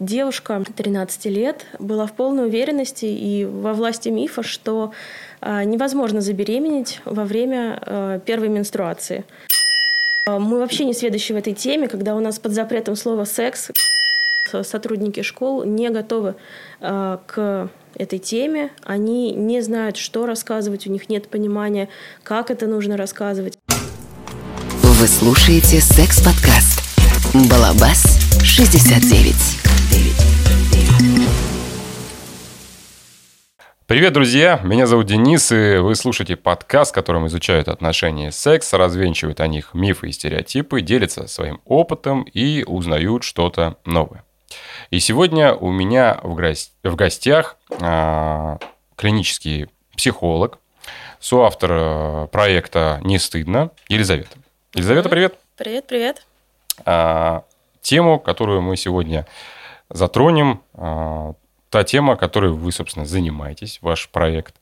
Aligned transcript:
Девушка 0.00 0.62
13 0.76 1.24
лет 1.26 1.64
была 1.78 2.06
в 2.06 2.12
полной 2.12 2.46
уверенности 2.46 3.06
и 3.06 3.46
во 3.46 3.72
власти 3.72 4.10
мифа, 4.10 4.42
что 4.42 4.92
а, 5.40 5.64
невозможно 5.64 6.20
забеременеть 6.20 7.00
во 7.06 7.24
время 7.24 7.78
а, 7.80 8.18
первой 8.18 8.48
менструации. 8.48 9.24
Мы 10.26 10.58
вообще 10.58 10.84
не 10.84 10.92
сведущи 10.92 11.32
в 11.32 11.36
этой 11.36 11.54
теме, 11.54 11.88
когда 11.88 12.14
у 12.14 12.20
нас 12.20 12.38
под 12.38 12.52
запретом 12.52 12.96
слова 12.96 13.24
«секс» 13.24 13.70
сотрудники 14.62 15.22
школ 15.22 15.64
не 15.64 15.88
готовы 15.88 16.34
а, 16.80 17.22
к 17.26 17.70
этой 17.94 18.18
теме, 18.18 18.70
они 18.82 19.32
не 19.32 19.62
знают, 19.62 19.96
что 19.96 20.26
рассказывать, 20.26 20.86
у 20.86 20.90
них 20.90 21.08
нет 21.08 21.28
понимания, 21.28 21.88
как 22.22 22.50
это 22.50 22.66
нужно 22.66 22.98
рассказывать. 22.98 23.58
Вы 24.82 25.06
слушаете 25.06 25.80
секс-подкаст 25.80 26.82
«Балабас 27.48 28.18
69». 28.42 29.77
Привет, 33.88 34.12
друзья! 34.12 34.60
Меня 34.62 34.86
зовут 34.86 35.06
Денис, 35.06 35.50
и 35.50 35.78
вы 35.78 35.94
слушаете 35.94 36.36
подкаст, 36.36 36.90
в 36.90 36.94
котором 36.94 37.26
изучают 37.26 37.68
отношения 37.68 38.30
секс, 38.30 38.74
развенчивают 38.74 39.40
о 39.40 39.46
них 39.46 39.72
мифы 39.72 40.10
и 40.10 40.12
стереотипы, 40.12 40.82
делятся 40.82 41.26
своим 41.26 41.62
опытом 41.64 42.24
и 42.24 42.64
узнают 42.66 43.24
что-то 43.24 43.76
новое. 43.86 44.24
И 44.90 45.00
сегодня 45.00 45.54
у 45.54 45.70
меня 45.72 46.20
в, 46.22 46.34
гостях, 46.34 46.74
в 46.84 46.96
гостях 46.96 47.56
а, 47.80 48.58
клинический 48.94 49.68
психолог, 49.96 50.58
соавтор 51.18 51.70
а, 51.72 52.26
проекта 52.26 53.00
«Не 53.04 53.18
стыдно» 53.18 53.70
Елизавета. 53.88 54.36
Елизавета, 54.74 55.08
привет! 55.08 55.38
Привет, 55.56 55.86
привет! 55.86 56.26
А, 56.84 57.44
тему, 57.80 58.18
которую 58.18 58.60
мы 58.60 58.76
сегодня 58.76 59.26
затронем, 59.90 60.62
а, 60.74 61.34
та 61.70 61.84
тема, 61.84 62.16
которой 62.16 62.52
вы, 62.52 62.72
собственно, 62.72 63.06
занимаетесь, 63.06 63.78
ваш 63.82 64.08
проект. 64.08 64.56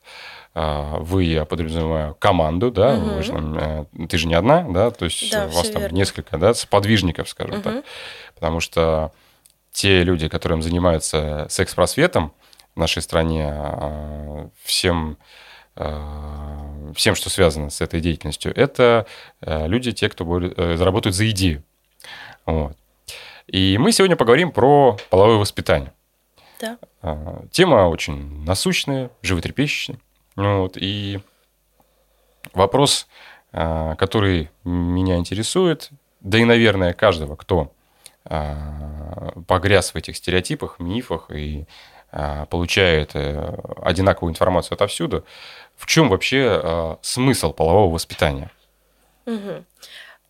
А, 0.53 0.97
вы, 0.99 1.25
я 1.25 1.45
подразумеваю, 1.45 2.15
команду, 2.15 2.71
да, 2.71 2.95
угу. 2.95 3.09
вы 3.15 3.23
же, 3.23 3.33
э, 3.33 3.85
ты 4.07 4.17
же 4.17 4.27
не 4.27 4.33
одна, 4.33 4.63
да, 4.63 4.89
то 4.91 5.05
есть 5.05 5.31
да, 5.31 5.45
у 5.45 5.49
вас 5.49 5.69
там 5.69 5.83
верно. 5.83 5.95
несколько, 5.95 6.37
да, 6.37 6.53
сподвижников, 6.53 7.29
скажем 7.29 7.55
угу. 7.55 7.61
так, 7.61 7.85
потому 8.33 8.59
что 8.59 9.11
те 9.71 10.03
люди, 10.03 10.27
которым 10.27 10.61
занимаются 10.63 11.45
секс-просветом 11.49 12.33
в 12.75 12.79
нашей 12.79 13.01
стране, 13.01 13.49
а, 13.51 14.49
всем 14.63 15.17
всем, 16.95 17.13
что 17.13 17.29
связано 17.29 17.69
с 17.69 17.81
этой 17.81 18.01
деятельностью, 18.01 18.51
это 18.55 19.05
э, 19.41 19.67
люди, 19.67 19.91
те, 19.91 20.09
кто 20.09 20.39
э, 20.39 20.75
заработают 20.75 21.15
за 21.15 21.29
идею. 21.29 21.63
Вот. 22.47 22.75
И 23.47 23.77
мы 23.77 23.91
сегодня 23.91 24.15
поговорим 24.15 24.51
про 24.51 24.97
половое 25.09 25.37
воспитание. 25.37 25.93
Да. 26.59 26.77
А, 27.01 27.43
тема 27.51 27.87
очень 27.87 28.43
насущная, 28.43 29.09
животрепещущая. 29.21 29.99
Вот, 30.35 30.77
и 30.77 31.19
вопрос, 32.53 33.07
а, 33.53 33.95
который 33.95 34.49
меня 34.63 35.17
интересует, 35.17 35.89
да 36.19 36.37
и, 36.37 36.43
наверное, 36.43 36.93
каждого, 36.93 37.35
кто 37.35 37.71
а, 38.25 39.31
погряз 39.47 39.93
в 39.93 39.95
этих 39.95 40.17
стереотипах, 40.17 40.79
мифах 40.79 41.31
и 41.31 41.65
получает 42.49 43.11
э, 43.15 43.59
одинаковую 43.81 44.31
информацию 44.31 44.75
отовсюду, 44.75 45.25
в 45.75 45.85
чем 45.85 46.07
вообще 46.07 46.97
смысл 47.01 47.51
полового 47.51 47.93
воспитания? 47.93 48.49
Угу. 49.25 49.65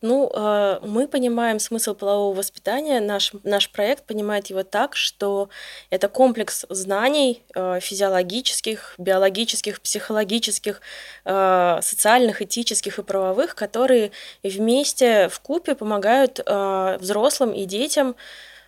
Ну, 0.02 0.30
э, 0.32 0.80
мы 0.84 1.08
понимаем 1.08 1.60
смысл 1.60 1.96
полового 1.96 2.36
воспитания. 2.36 3.00
Наш, 3.00 3.32
наш 3.44 3.72
проект 3.72 4.04
понимает 4.06 4.48
его 4.48 4.62
так, 4.62 4.96
что 4.96 5.50
это 5.90 6.08
комплекс 6.08 6.68
знаний 6.70 7.42
э, 7.56 7.80
физиологических, 7.80 8.94
биологических, 9.00 9.82
психологических, 9.82 10.82
э, 11.26 11.80
социальных, 11.82 12.44
этических 12.44 13.00
и 13.00 13.04
правовых, 13.04 13.56
которые 13.56 14.12
вместе 14.44 15.30
в 15.30 15.40
купе 15.40 15.74
помогают 15.74 16.40
взрослым 16.48 17.52
и 17.52 17.66
детям 17.66 18.16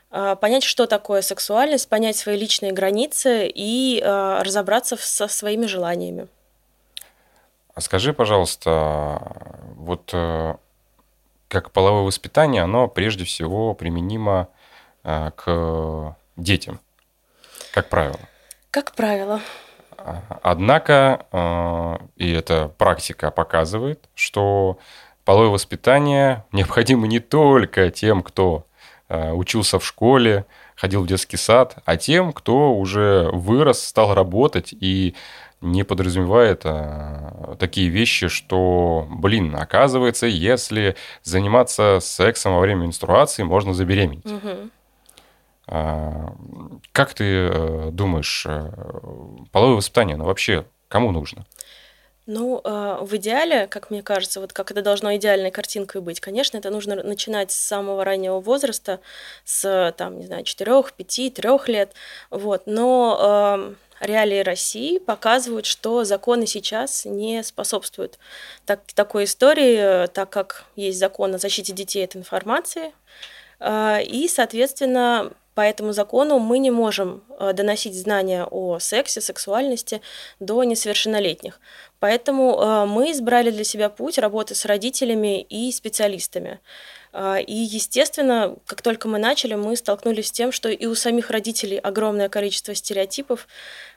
понять, 0.10 0.64
что 0.64 0.88
такое 0.88 1.22
сексуальность, 1.22 1.88
понять 1.88 2.18
свои 2.18 2.38
личные 2.38 2.72
границы 2.72 3.48
и 3.54 4.02
разобраться 4.04 4.98
со 4.98 5.28
своими 5.28 5.66
желаниями. 5.66 6.28
А 7.76 7.82
скажи, 7.82 8.14
пожалуйста, 8.14 9.22
вот 9.76 10.14
как 11.50 11.72
половое 11.72 12.04
воспитание, 12.04 12.62
оно 12.62 12.88
прежде 12.88 13.26
всего 13.26 13.74
применимо 13.74 14.48
а, 15.04 15.32
к 15.32 16.16
детям, 16.38 16.80
как 17.74 17.90
правило. 17.90 18.20
Как 18.72 18.94
правило. 18.94 19.42
А, 19.98 20.22
однако, 20.44 21.26
а, 21.32 22.02
и 22.16 22.32
эта 22.32 22.70
практика 22.70 23.32
показывает, 23.32 24.08
что 24.14 24.78
половое 25.26 25.50
воспитание 25.50 26.46
необходимо 26.54 27.08
не 27.08 27.20
только 27.20 27.92
тем, 27.92 28.24
кто 28.24 28.66
учился 29.12 29.80
в 29.80 29.86
школе, 29.88 30.46
ходил 30.76 31.02
в 31.02 31.08
детский 31.08 31.36
сад, 31.36 31.78
а 31.84 31.98
тем, 31.98 32.32
кто 32.32 32.76
уже 32.76 33.28
вырос, 33.34 33.84
стал 33.84 34.14
работать 34.14 34.72
и 34.72 35.16
не 35.62 35.84
подразумевает 35.84 36.62
а, 36.64 37.56
такие 37.60 37.90
вещи, 37.90 38.28
что, 38.28 39.08
блин, 39.10 39.56
оказывается, 39.56 40.26
если 40.26 40.96
заниматься 41.24 42.00
сексом 42.02 42.54
во 42.54 42.60
время 42.60 42.84
менструации, 42.84 43.44
можно 43.44 43.74
забеременеть. 43.74 44.26
Угу. 44.26 44.70
А, 45.68 46.34
как 46.92 47.14
ты 47.14 47.24
э, 47.26 47.90
думаешь, 47.92 48.46
э, 48.48 48.72
половое 49.52 49.76
воспитание, 49.76 50.16
оно 50.16 50.26
вообще 50.26 50.66
кому 50.88 51.12
нужно? 51.12 51.46
Ну, 52.32 52.62
в 52.64 53.16
идеале, 53.16 53.66
как 53.66 53.90
мне 53.90 54.04
кажется, 54.04 54.40
вот 54.40 54.54
как 54.54 54.70
это 54.70 54.84
должно 54.84 55.16
идеальной 55.16 55.50
картинкой 55.50 56.02
быть, 56.02 56.20
конечно, 56.20 56.60
это 56.60 56.70
нужно 56.70 57.02
начинать 57.02 57.52
с 57.52 57.56
самого 57.56 58.06
раннего 58.06 58.40
возраста, 58.40 59.00
с, 59.46 59.96
там, 59.98 60.20
не 60.20 60.28
знаю, 60.28 60.44
4, 60.44 60.84
5, 60.96 61.34
3 61.34 61.50
лет, 61.66 61.94
вот, 62.30 62.68
но 62.68 63.56
эм, 63.58 63.78
реалии 64.00 64.40
России 64.40 64.98
показывают, 65.00 65.66
что 65.66 66.04
законы 66.04 66.48
сейчас 66.48 67.06
не 67.06 67.44
способствуют 67.44 68.20
так, 68.66 68.82
такой 68.94 69.26
истории, 69.26 70.08
так 70.08 70.30
как 70.30 70.66
есть 70.76 71.00
закон 71.00 71.36
о 71.36 71.38
защите 71.38 71.74
детей 71.74 72.04
от 72.04 72.16
информации. 72.16 72.94
А, 73.60 74.00
и, 74.00 74.28
соответственно, 74.28 75.32
по 75.60 75.62
этому 75.62 75.92
закону 75.92 76.40
мы 76.40 76.58
не 76.60 76.72
можем 76.72 77.22
а, 77.38 77.52
доносить 77.52 77.94
знания 77.94 78.46
о 78.50 78.80
сексе, 78.80 79.20
сексуальности 79.20 80.02
до 80.40 80.64
несовершеннолетних. 80.64 81.60
Поэтому 82.00 82.62
а, 82.62 82.86
мы 82.86 83.12
избрали 83.12 83.52
для 83.52 83.66
себя 83.66 83.90
путь 83.90 84.18
работы 84.18 84.56
с 84.56 84.64
родителями 84.64 85.42
и 85.42 85.70
специалистами. 85.74 86.62
А, 87.12 87.38
и, 87.38 87.54
естественно, 87.54 88.56
как 88.66 88.82
только 88.82 89.08
мы 89.08 89.18
начали, 89.18 89.56
мы 89.56 89.76
столкнулись 89.76 90.28
с 90.28 90.32
тем, 90.32 90.52
что 90.52 90.70
и 90.70 90.86
у 90.86 90.96
самих 90.96 91.32
родителей 91.32 91.78
огромное 91.78 92.30
количество 92.30 92.76
стереотипов, 92.76 93.48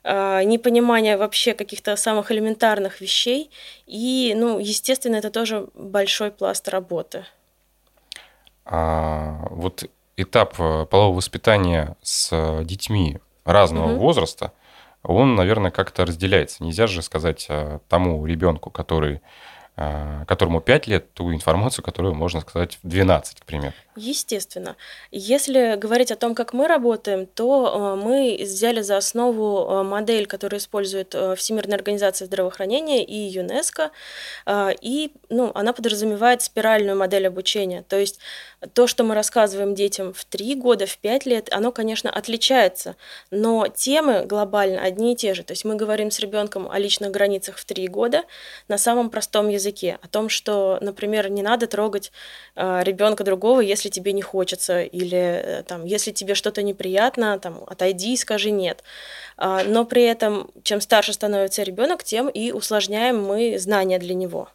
а, 0.03 0.43
непонимание 0.45 1.17
вообще 1.17 1.55
каких-то 1.55 1.97
самых 1.97 2.33
элементарных 2.33 3.01
вещей. 3.01 3.51
И, 3.87 4.35
ну, 4.37 4.59
естественно, 4.59 5.17
это 5.17 5.31
тоже 5.31 5.69
большой 5.75 6.31
пласт 6.31 6.69
работы. 6.69 7.27
А, 8.65 9.47
вот 9.51 9.85
этап 10.17 10.55
э, 10.59 10.87
полового 10.87 11.17
воспитания 11.17 11.97
с 12.03 12.63
детьми 12.65 13.19
разного 13.45 13.93
угу. 13.93 14.01
возраста, 14.01 14.53
он, 15.03 15.35
наверное, 15.35 15.71
как-то 15.71 16.07
разделяется. 16.07 16.63
Нельзя 16.63 16.87
же 16.87 17.03
сказать 17.03 17.47
э, 17.49 17.81
тому 17.89 18.25
ребенку, 18.25 18.71
который 18.71 19.21
которому 19.75 20.61
5 20.61 20.87
лет, 20.87 21.15
ту 21.15 21.33
информацию, 21.33 21.85
которую 21.85 22.15
можно 22.15 22.41
сказать 22.41 22.79
в 22.83 22.89
12, 22.89 23.41
к 23.41 23.45
примеру. 23.45 23.73
Естественно. 23.95 24.77
Если 25.11 25.77
говорить 25.77 26.11
о 26.11 26.17
том, 26.17 26.35
как 26.35 26.55
мы 26.55 26.67
работаем, 26.67 27.27
то 27.27 27.95
э, 27.99 28.03
мы 28.03 28.39
взяли 28.41 28.81
за 28.81 28.97
основу 28.97 29.69
э, 29.69 29.83
модель, 29.83 30.27
которую 30.27 30.61
использует 30.61 31.15
э, 31.15 31.35
Всемирная 31.37 31.77
организация 31.77 32.25
здравоохранения 32.25 33.05
и 33.05 33.15
ЮНЕСКО, 33.15 33.91
и 34.81 35.13
ну, 35.29 35.53
она 35.55 35.73
подразумевает 35.75 36.41
спиральную 36.41 36.97
модель 36.97 37.27
обучения. 37.27 37.83
То 37.83 37.99
есть 37.99 38.19
то, 38.73 38.87
что 38.87 39.05
мы 39.05 39.15
рассказываем 39.15 39.75
детям 39.75 40.15
в 40.15 40.25
3 40.25 40.55
года, 40.55 40.87
в 40.87 40.97
5 40.97 41.27
лет, 41.27 41.49
оно, 41.53 41.71
конечно, 41.71 42.11
отличается, 42.11 42.97
но 43.31 43.67
темы 43.69 44.25
глобально 44.25 44.81
одни 44.81 45.13
и 45.13 45.17
те 45.17 45.35
же. 45.35 45.43
То 45.43 45.53
есть 45.53 45.65
мы 45.65 45.75
говорим 45.75 46.11
с 46.11 46.19
ребенком 46.19 46.71
о 46.71 46.79
личных 46.79 47.11
границах 47.11 47.59
в 47.59 47.65
3 47.65 47.89
года 47.89 48.25
на 48.69 48.79
самом 48.79 49.11
простом 49.11 49.49
языке, 49.49 49.62
о 49.71 50.09
том, 50.09 50.29
что, 50.29 50.79
например, 50.81 51.31
не 51.31 51.43
надо 51.43 51.67
трогать 51.67 52.13
ребенка 52.57 53.25
другого, 53.25 53.61
если 53.61 53.89
тебе 53.89 54.13
не 54.13 54.23
хочется, 54.23 54.83
или 54.83 55.19
э, 55.19 55.63
там, 55.63 55.85
если 55.85 56.11
тебе 56.11 56.35
что-то 56.35 56.63
неприятно, 56.63 57.39
там, 57.39 57.65
отойди 57.67 58.15
и 58.15 58.17
скажи 58.17 58.51
нет. 58.51 58.83
А, 59.37 59.65
но 59.65 59.85
при 59.85 60.03
этом, 60.05 60.51
чем 60.63 60.81
старше 60.81 61.13
становится 61.13 61.63
ребенок, 61.63 62.05
тем 62.05 62.29
и 62.29 62.53
усложняем 62.53 63.23
мы 63.23 63.59
знания 63.59 63.99
для 63.99 64.15
него. 64.15 64.49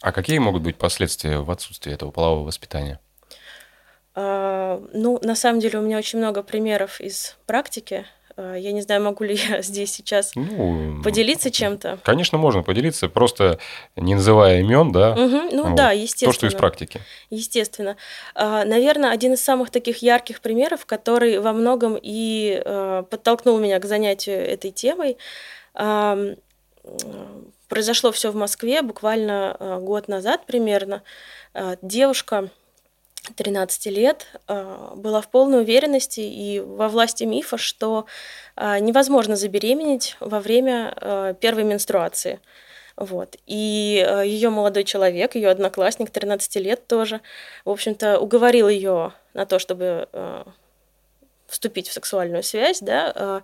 А 0.00 0.12
какие 0.12 0.38
могут 0.38 0.62
быть 0.62 0.76
последствия 0.76 1.38
в 1.38 1.50
отсутствии 1.50 1.92
этого 1.92 2.10
полового 2.10 2.46
воспитания? 2.46 2.98
А, 4.14 4.82
ну, 4.92 5.18
на 5.22 5.34
самом 5.34 5.60
деле 5.60 5.78
у 5.78 5.82
меня 5.82 5.98
очень 5.98 6.18
много 6.18 6.42
примеров 6.42 7.00
из 7.00 7.36
практики. 7.46 8.06
А, 8.42 8.54
я 8.56 8.72
не 8.72 8.80
знаю, 8.80 9.02
могу 9.02 9.22
ли 9.24 9.34
я 9.50 9.60
здесь 9.60 9.92
сейчас 9.92 10.32
Ну, 10.34 11.02
поделиться 11.02 11.50
чем-то. 11.50 11.98
конечно, 12.02 12.38
можно 12.38 12.62
поделиться, 12.62 13.08
просто 13.08 13.58
не 13.96 14.14
называя 14.14 14.60
имен, 14.60 14.92
да. 14.92 15.14
Мгм. 15.14 15.48
Ну 15.52 15.62
Вот. 15.64 15.74
да, 15.76 15.90
То, 15.90 15.94
что 15.94 15.98
из 15.98 16.02
естественно. 16.02 16.50
практики. 16.58 17.00
Естественно. 17.28 17.96
Наверное, 18.34 19.10
один 19.10 19.34
из 19.34 19.42
самых 19.42 19.70
таких 19.70 19.98
ярких 19.98 20.40
примеров, 20.40 20.86
который 20.86 21.38
во 21.38 21.52
многом 21.52 21.98
и 22.00 22.62
э, 22.64 23.04
подтолкнул 23.10 23.58
меня 23.58 23.78
к 23.78 23.84
занятию 23.84 24.38
этой 24.38 24.70
темой. 24.70 25.18
Произошло 27.68 28.10
все 28.10 28.30
в 28.32 28.34
Москве 28.34 28.82
буквально 28.82 29.78
год 29.82 30.08
назад 30.08 30.46
примерно. 30.46 31.02
Девушка 31.82 32.48
13 33.34 33.86
лет 33.86 34.26
э, 34.48 34.92
была 34.96 35.20
в 35.20 35.28
полной 35.28 35.60
уверенности 35.60 36.20
и 36.20 36.60
во 36.60 36.88
власти 36.88 37.24
мифа, 37.24 37.56
что 37.56 38.06
э, 38.56 38.78
невозможно 38.80 39.36
забеременеть 39.36 40.16
во 40.20 40.40
время 40.40 40.94
э, 40.96 41.34
первой 41.40 41.64
менструации. 41.64 42.40
Вот. 42.96 43.36
И 43.46 44.06
ее 44.24 44.50
молодой 44.50 44.84
человек, 44.84 45.34
ее 45.34 45.48
одноклассник, 45.48 46.10
13 46.10 46.56
лет 46.56 46.86
тоже, 46.86 47.22
в 47.64 47.70
общем-то, 47.70 48.20
уговорил 48.20 48.68
ее 48.68 49.12
на 49.32 49.46
то, 49.46 49.58
чтобы 49.58 50.06
вступить 51.46 51.88
в 51.88 51.92
сексуальную 51.94 52.42
связь, 52.42 52.80
да, 52.80 53.42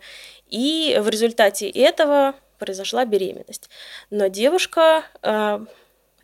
и 0.49 0.99
в 1.01 1.09
результате 1.09 1.71
этого 1.71 2.35
произошла 2.59 3.07
беременность. 3.07 3.71
Но 4.11 4.27
девушка 4.27 5.05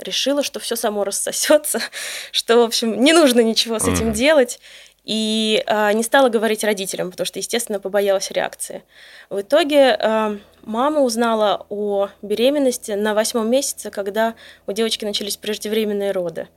решила, 0.02 0.42
что 0.42 0.60
все 0.60 0.76
само 0.76 1.04
рассосется, 1.04 1.80
что, 2.32 2.58
в 2.58 2.62
общем, 2.62 3.02
не 3.02 3.12
нужно 3.12 3.40
ничего 3.40 3.78
с 3.78 3.88
этим 3.88 4.12
делать, 4.12 4.60
и 5.04 5.64
э, 5.66 5.92
не 5.94 6.02
стала 6.02 6.28
говорить 6.28 6.62
родителям, 6.62 7.10
потому 7.10 7.26
что, 7.26 7.38
естественно, 7.40 7.80
побоялась 7.80 8.30
реакции. 8.30 8.84
В 9.30 9.40
итоге 9.40 9.96
э, 9.98 10.38
мама 10.62 11.00
узнала 11.00 11.66
о 11.68 12.08
беременности 12.22 12.92
на 12.92 13.14
восьмом 13.14 13.50
месяце, 13.50 13.90
когда 13.90 14.34
у 14.66 14.72
девочки 14.72 15.04
начались 15.04 15.36
преждевременные 15.36 16.12
роды. 16.12 16.48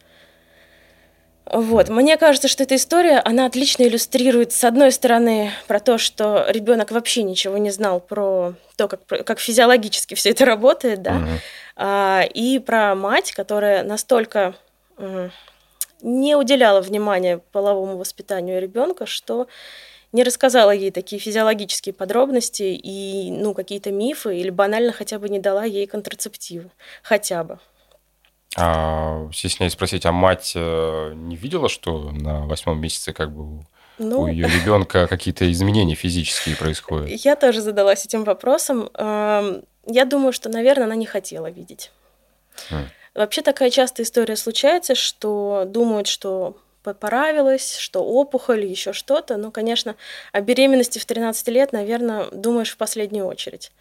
Вот, 1.45 1.89
мне 1.89 2.17
кажется, 2.17 2.47
что 2.47 2.63
эта 2.63 2.75
история, 2.75 3.19
она 3.19 3.45
отлично 3.45 3.83
иллюстрирует, 3.83 4.51
с 4.51 4.63
одной 4.63 4.91
стороны, 4.91 5.51
про 5.67 5.79
то, 5.79 5.97
что 5.97 6.45
ребенок 6.49 6.91
вообще 6.91 7.21
ничего 7.23 7.57
не 7.57 7.69
знал 7.69 7.99
про 7.99 8.55
то, 8.77 8.87
как, 8.87 9.05
как 9.05 9.39
физиологически 9.39 10.15
все 10.15 10.31
это 10.31 10.45
работает, 10.45 11.01
да, 11.03 11.13
Мгм. 11.13 11.39
а, 11.75 12.23
и 12.33 12.57
про 12.59 12.95
мать, 12.95 13.31
которая 13.31 13.83
настолько 13.83 14.55
не 16.01 16.35
уделяла 16.35 16.81
внимания 16.81 17.39
половому 17.51 17.97
воспитанию 17.97 18.61
ребенка, 18.61 19.05
что 19.05 19.47
не 20.11 20.23
рассказала 20.23 20.71
ей 20.71 20.91
такие 20.91 21.19
физиологические 21.19 21.93
подробности 21.93 22.63
и 22.63 23.29
ну, 23.31 23.53
какие-то 23.53 23.91
мифы, 23.91 24.37
или 24.37 24.49
банально 24.49 24.93
хотя 24.93 25.19
бы 25.19 25.29
не 25.29 25.39
дала 25.39 25.65
ей 25.65 25.87
контрацептивы. 25.87 26.71
Хотя 27.03 27.43
бы. 27.43 27.59
А, 28.57 29.29
стесняюсь 29.33 29.73
спросить, 29.73 30.05
а 30.05 30.11
мать 30.11 30.53
э, 30.55 31.13
не 31.15 31.35
видела, 31.35 31.67
что 31.69 32.11
на 32.11 32.45
восьмом 32.45 32.79
месяце 32.79 33.11
как 33.11 33.31
бы 33.31 33.43
у 33.59 33.65
Ну, 33.97 34.27
ее 34.27 34.47
ребенка 34.47 35.07
какие-то 35.07 35.51
изменения 35.51 35.95
физические 35.95 36.55
происходят? 36.55 37.09
Я 37.09 37.35
тоже 37.35 37.61
задалась 37.61 38.05
этим 38.05 38.23
вопросом. 38.23 38.89
Эм, 38.93 39.63
Я 39.87 40.05
думаю, 40.05 40.31
что, 40.33 40.49
наверное, 40.49 40.85
она 40.85 40.95
не 40.95 41.05
хотела 41.05 41.49
видеть. 41.51 41.91
М. 42.71 42.89
Вообще 43.13 43.41
такая 43.41 43.69
частая 43.69 44.03
история 44.05 44.35
случается, 44.35 44.95
что 44.95 45.63
думают, 45.67 46.07
что 46.07 46.57
поправилась, 46.81 47.77
что 47.77 48.03
опухоль, 48.03 48.65
еще 48.65 48.93
что-то. 48.93 49.37
Но, 49.37 49.51
конечно, 49.51 49.95
о 50.31 50.41
беременности 50.41 50.97
в 50.99 51.05
13 51.05 51.47
лет, 51.49 51.71
наверное, 51.73 52.27
думаешь 52.31 52.71
в 52.71 52.77
последнюю 52.77 53.25
очередь. 53.25 53.71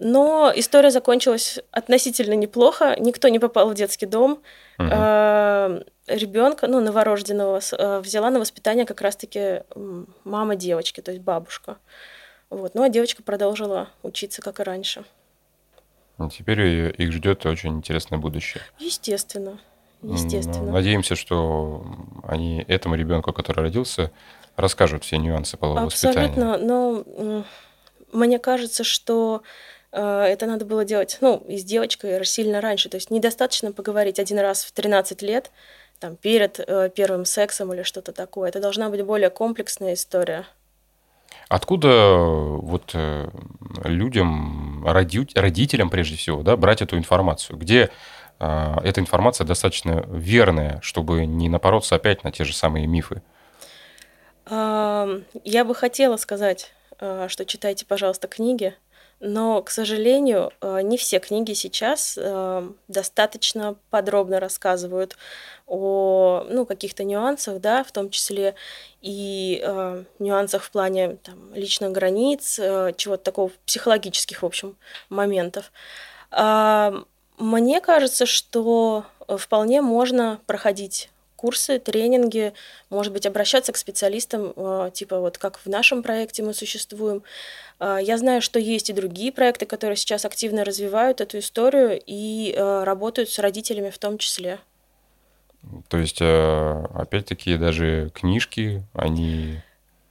Но 0.00 0.50
история 0.54 0.90
закончилась 0.90 1.58
относительно 1.70 2.32
неплохо. 2.32 2.96
Никто 2.98 3.28
не 3.28 3.38
попал 3.38 3.68
в 3.68 3.74
детский 3.74 4.06
дом. 4.06 4.40
Мгм. 4.78 5.84
Ребенка, 6.06 6.66
ну, 6.66 6.80
новорожденного, 6.80 7.60
э, 7.72 8.00
взяла 8.00 8.30
на 8.30 8.40
воспитание 8.40 8.86
как 8.86 9.00
раз-таки 9.02 9.62
мама 10.24 10.56
девочки, 10.56 11.00
то 11.02 11.12
есть 11.12 11.22
бабушка. 11.22 11.76
Вот. 12.48 12.74
Ну, 12.74 12.82
а 12.82 12.88
девочка 12.88 13.22
продолжила 13.22 13.88
учиться, 14.02 14.42
как 14.42 14.58
и 14.58 14.62
раньше. 14.62 15.04
Ну, 16.18 16.28
Теперь 16.30 16.60
их 17.00 17.12
ждет 17.12 17.46
очень 17.46 17.76
интересное 17.76 18.18
будущее. 18.18 18.62
Естественно. 18.78 19.60
М, 20.02 20.14
Естественно. 20.14 20.72
Надеемся, 20.72 21.14
что 21.14 21.84
они 22.24 22.64
этому 22.66 22.94
ребенку, 22.96 23.32
который 23.32 23.60
родился, 23.60 24.10
расскажут 24.56 25.04
все 25.04 25.18
нюансы 25.18 25.56
полового 25.56 25.84
воспитания. 25.84 26.26
Абсолютно. 26.26 26.56
Но 26.58 27.44
мне 28.12 28.38
кажется, 28.38 28.82
что 28.82 29.42
это 29.92 30.46
надо 30.46 30.64
было 30.64 30.84
делать, 30.84 31.18
ну, 31.20 31.42
и 31.48 31.58
с 31.58 31.64
девочкой 31.64 32.24
сильно 32.24 32.60
раньше. 32.60 32.88
То 32.88 32.96
есть 32.96 33.10
недостаточно 33.10 33.72
поговорить 33.72 34.18
один 34.18 34.38
раз 34.38 34.64
в 34.64 34.72
13 34.72 35.22
лет, 35.22 35.50
там, 35.98 36.16
перед 36.16 36.58
э, 36.58 36.90
первым 36.94 37.24
сексом 37.24 37.72
или 37.72 37.82
что-то 37.82 38.12
такое. 38.12 38.48
Это 38.48 38.60
должна 38.60 38.88
быть 38.88 39.02
более 39.04 39.30
комплексная 39.30 39.94
история. 39.94 40.46
Откуда 41.48 41.88
э, 41.88 42.56
вот 42.62 42.92
э, 42.94 43.28
людям, 43.84 44.84
роди- 44.86 45.30
родителям 45.34 45.90
прежде 45.90 46.16
всего, 46.16 46.42
да, 46.42 46.56
брать 46.56 46.80
эту 46.80 46.96
информацию? 46.96 47.58
Где 47.58 47.90
э, 48.38 48.74
эта 48.82 49.00
информация 49.00 49.44
достаточно 49.46 50.04
верная, 50.08 50.78
чтобы 50.82 51.26
не 51.26 51.48
напороться 51.48 51.96
опять 51.96 52.24
на 52.24 52.32
те 52.32 52.44
же 52.44 52.54
самые 52.54 52.86
мифы? 52.86 53.22
Ам, 54.46 55.24
Я 55.44 55.64
бы 55.64 55.74
хотела 55.74 56.16
сказать, 56.16 56.72
э, 56.98 57.26
что 57.28 57.44
читайте, 57.44 57.84
пожалуйста, 57.84 58.26
книги, 58.26 58.74
но, 59.20 59.62
к 59.62 59.68
сожалению, 59.70 60.50
э, 60.62 60.80
не 60.82 60.96
все 60.96 61.18
книги 61.18 61.52
сейчас 61.52 62.18
э, 62.20 62.68
достаточно 62.88 63.76
подробно 63.90 64.40
рассказывают 64.40 65.18
о 65.66 66.46
ну, 66.48 66.64
каких-то 66.64 67.04
нюансах, 67.04 67.60
да, 67.60 67.84
в 67.84 67.92
том 67.92 68.08
числе 68.08 68.54
и 69.02 69.60
э, 69.62 70.04
нюансах 70.18 70.62
в 70.62 70.70
плане 70.70 71.18
там, 71.22 71.54
личных 71.54 71.92
границ, 71.92 72.54
чего-то 72.96 73.22
такого 73.22 73.52
психологических, 73.66 74.42
в 74.42 74.46
общем, 74.46 74.76
моментов. 75.10 75.70
Мне 76.32 77.80
кажется, 77.80 78.26
что 78.26 79.04
вполне 79.28 79.82
можно 79.82 80.40
проходить 80.46 81.10
курсы, 81.40 81.78
тренинги, 81.78 82.52
может 82.90 83.14
быть, 83.14 83.24
обращаться 83.24 83.72
к 83.72 83.78
специалистам, 83.78 84.52
э, 84.54 84.90
типа 84.92 85.20
вот 85.20 85.38
как 85.38 85.58
в 85.58 85.66
нашем 85.66 86.02
проекте 86.02 86.42
мы 86.42 86.52
существуем. 86.52 87.22
Э, 87.78 87.98
Я 88.02 88.18
знаю, 88.18 88.42
что 88.42 88.58
есть 88.58 88.90
и 88.90 88.92
другие 88.92 89.32
проекты, 89.32 89.64
которые 89.64 89.96
сейчас 89.96 90.26
активно 90.26 90.64
развивают 90.64 91.22
эту 91.22 91.38
историю 91.38 91.98
и 92.04 92.52
э, 92.54 92.84
работают 92.84 93.30
с 93.30 93.38
родителями 93.38 93.88
в 93.88 93.98
том 93.98 94.18
числе. 94.18 94.58
То 95.88 95.98
есть, 95.98 96.20
опять-таки, 96.22 97.56
даже 97.56 98.10
книжки, 98.14 98.82
они... 98.94 99.60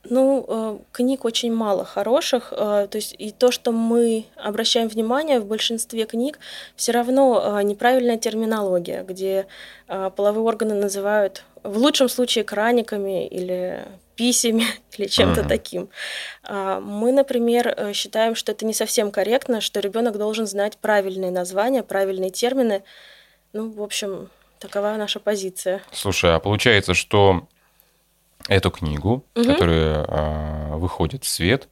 Ну, 0.06 0.46
э, 0.48 0.78
книг 0.94 1.26
очень 1.26 1.54
мало 1.54 1.84
хороших, 1.84 2.54
э, 2.54 2.88
то 2.90 2.96
есть 2.96 3.14
и 3.18 3.32
то, 3.32 3.52
что 3.52 3.74
мы 3.74 4.26
обращаем 4.36 4.88
внимание 4.88 5.42
в 5.42 5.46
большинстве 5.46 6.06
книг, 6.06 6.40
все 6.78 6.94
равно 6.94 7.60
э, 7.60 7.64
неправильная 7.64 8.18
терминология, 8.18 9.04
где 9.04 9.48
половые 9.88 10.44
органы 10.44 10.76
называют 10.76 11.44
в 11.64 11.78
лучшем 11.78 12.08
случае 12.08 12.46
краниками 12.46 13.28
или 13.28 13.86
писями 14.16 14.64
или 14.98 15.08
чем-то 15.08 15.42
Мгм. 15.42 15.50
таким. 15.50 15.90
А 16.44 16.80
Мы, 16.80 17.12
например, 17.12 17.94
считаем, 17.94 18.36
что 18.36 18.54
это 18.54 18.66
не 18.66 18.74
совсем 18.74 19.12
корректно, 19.12 19.60
что 19.60 19.82
ребенок 19.82 20.18
должен 20.18 20.48
знать 20.48 20.78
правильные 20.78 21.32
названия, 21.32 21.84
правильные 21.84 22.30
термины. 22.30 22.84
Ну, 23.52 23.70
в 23.70 23.82
общем, 23.82 24.30
такова 24.60 24.96
наша 24.96 25.20
позиция. 25.20 25.82
Слушай, 25.92 26.36
а 26.36 26.40
получается, 26.40 26.94
что 26.94 27.48
эту 28.48 28.72
книгу, 28.72 29.26
Мгм. 29.36 29.46
которая 29.46 30.06
а, 30.08 30.78
выходит 30.78 31.24
в 31.24 31.28
свет, 31.28 31.68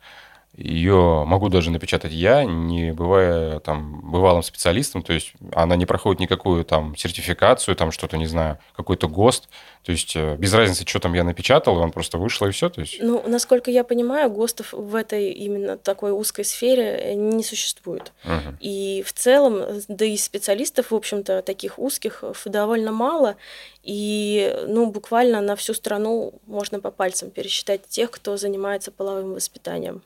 ее 0.57 1.23
могу 1.25 1.49
даже 1.49 1.69
напечатать 1.69 2.11
я, 2.11 2.43
не 2.43 2.91
бывая 2.91 3.59
там 3.59 4.01
бывалым 4.11 4.41
специалистом, 4.41 5.03
то 5.03 5.13
есть 5.13 5.33
она 5.53 5.75
не 5.75 5.85
проходит 5.85 6.19
никакую 6.19 6.65
там 6.65 6.95
сертификацию, 6.95 7.75
там 7.75 7.91
что-то, 7.91 8.17
не 8.17 8.25
знаю, 8.25 8.57
какой-то 8.75 9.07
ГОСТ, 9.07 9.49
то 9.83 9.91
есть 9.91 10.15
э, 10.15 10.35
без 10.35 10.51
разницы, 10.53 10.83
что 10.85 10.99
там 10.99 11.13
я 11.13 11.23
напечатал, 11.23 11.77
он 11.77 11.91
просто 11.91 12.17
вышел 12.17 12.47
и 12.47 12.51
все, 12.51 12.69
то 12.69 12.81
есть... 12.81 12.97
Ну, 12.99 13.23
насколько 13.27 13.69
я 13.69 13.83
понимаю, 13.83 14.31
ГОСТов 14.31 14.73
в 14.73 14.95
этой 14.95 15.31
именно 15.31 15.77
такой 15.77 16.11
узкой 16.11 16.43
сфере 16.43 16.97
э, 17.01 17.13
не 17.13 17.43
существует. 17.43 18.11
Мгм. 18.23 18.57
И 18.59 19.03
в 19.05 19.13
целом, 19.13 19.57
э, 19.57 19.79
да 19.87 20.05
и 20.05 20.17
специалистов, 20.17 20.89
в 20.89 20.95
общем-то, 20.95 21.43
таких 21.43 21.77
узких 21.77 22.23
довольно 22.45 22.91
мало. 22.91 23.35
И, 23.83 24.53
ну, 24.67 24.87
буквально 24.87 25.39
на 25.39 25.55
всю 25.55 25.75
страну 25.75 26.33
можно 26.47 26.79
по 26.79 26.89
пальцам 26.89 27.29
пересчитать 27.29 27.87
тех, 27.87 28.09
кто 28.09 28.37
занимается 28.37 28.91
половым 28.91 29.33
воспитанием. 29.33 30.01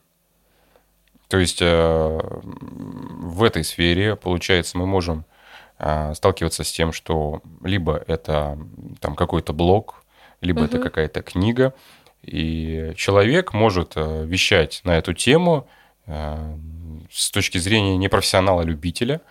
То 1.31 1.37
есть 1.37 1.59
э, 1.61 2.19
в 2.43 3.41
этой 3.41 3.63
сфере, 3.63 4.17
получается, 4.17 4.77
мы 4.77 4.85
можем 4.85 5.23
э, 5.79 6.13
сталкиваться 6.13 6.65
с 6.65 6.71
тем, 6.73 6.91
что 6.91 7.41
либо 7.63 8.03
это 8.05 8.59
там 8.99 9.15
какой-то 9.15 9.53
блог, 9.53 10.03
либо 10.41 10.65
это 10.65 10.75
Мгм. 10.75 10.83
какая-то 10.83 11.21
книга. 11.21 11.73
И 12.21 12.91
человек 12.97 13.53
может 13.53 13.93
э, 13.95 14.25
вещать 14.25 14.81
на 14.83 14.97
эту 14.97 15.13
тему 15.13 15.67
с 16.05 17.31
точки 17.31 17.59
зрения 17.59 17.95
непрофессионала-любителя 17.95 19.21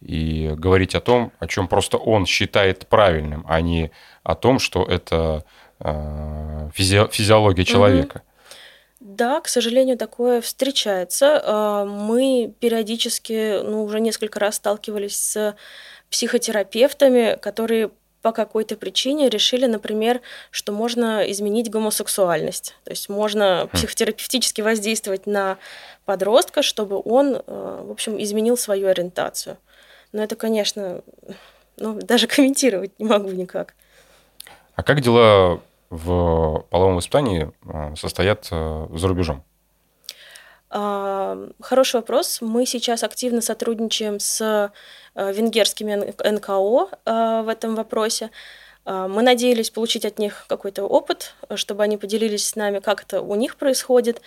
и 0.00 0.54
говорить 0.56 0.94
о 0.94 1.00
том, 1.00 1.32
о 1.40 1.48
чем 1.48 1.66
просто 1.66 1.96
он 1.96 2.26
считает 2.26 2.86
правильным, 2.86 3.44
а 3.48 3.60
не 3.60 3.90
о 4.22 4.36
том, 4.36 4.60
что 4.60 4.84
это 4.84 5.44
физи- 5.80 7.10
физиология 7.10 7.64
человека. 7.64 8.22
Да, 9.00 9.40
к 9.40 9.48
сожалению, 9.48 9.96
такое 9.96 10.40
встречается. 10.40 11.40
А, 11.44 11.84
Мы 11.84 12.52
периодически, 12.58 13.62
ну, 13.62 13.84
уже 13.84 14.00
несколько 14.00 14.40
раз 14.40 14.56
сталкивались 14.56 15.16
с 15.16 15.56
психотерапевтами, 16.10 17.38
которые 17.40 17.90
по 18.22 18.32
какой-то 18.32 18.76
причине 18.76 19.28
решили, 19.28 19.66
например, 19.66 20.20
что 20.50 20.72
можно 20.72 21.22
изменить 21.30 21.70
гомосексуальность. 21.70 22.74
То 22.84 22.90
есть 22.90 23.08
можно 23.08 23.68
психотерапевтически 23.72 24.60
воздействовать 24.60 25.26
на 25.26 25.58
подростка, 26.04 26.62
чтобы 26.62 27.00
он, 27.04 27.36
э, 27.36 27.82
в 27.84 27.90
общем, 27.92 28.20
изменил 28.20 28.56
свою 28.56 28.88
ориентацию. 28.88 29.56
Но 30.12 30.22
это, 30.22 30.34
конечно, 30.34 31.02
ну, 31.76 31.94
даже 32.00 32.26
комментировать 32.26 32.98
не 32.98 33.04
могу 33.04 33.30
никак. 33.30 33.74
А 34.74 34.82
как 34.82 35.00
дела 35.00 35.60
в 35.90 36.64
половом 36.70 36.96
воспитании 36.96 37.50
э, 37.64 37.94
состоят 37.96 38.48
э, 38.50 38.86
за 38.94 39.08
рубежом? 39.08 39.42
А, 40.70 41.48
Хороший 41.60 41.96
вопрос. 41.96 42.40
Мы 42.42 42.66
сейчас 42.66 43.02
активно 43.02 43.40
сотрудничаем 43.40 44.20
с 44.20 44.40
э, 45.14 45.32
венгерскими 45.32 45.94
НКО 46.30 46.88
в 47.42 47.48
этом 47.48 47.74
вопросе. 47.74 48.30
А, 48.84 49.08
Мы 49.08 49.22
надеялись 49.22 49.70
получить 49.70 50.04
от 50.04 50.18
них 50.18 50.44
какой-то 50.46 50.84
опыт, 50.84 51.34
чтобы 51.54 51.82
они 51.82 51.96
поделились 51.96 52.46
с 52.46 52.54
нами, 52.56 52.80
как 52.80 53.02
это 53.02 53.22
у 53.22 53.34
них 53.34 53.56
происходит. 53.56 54.20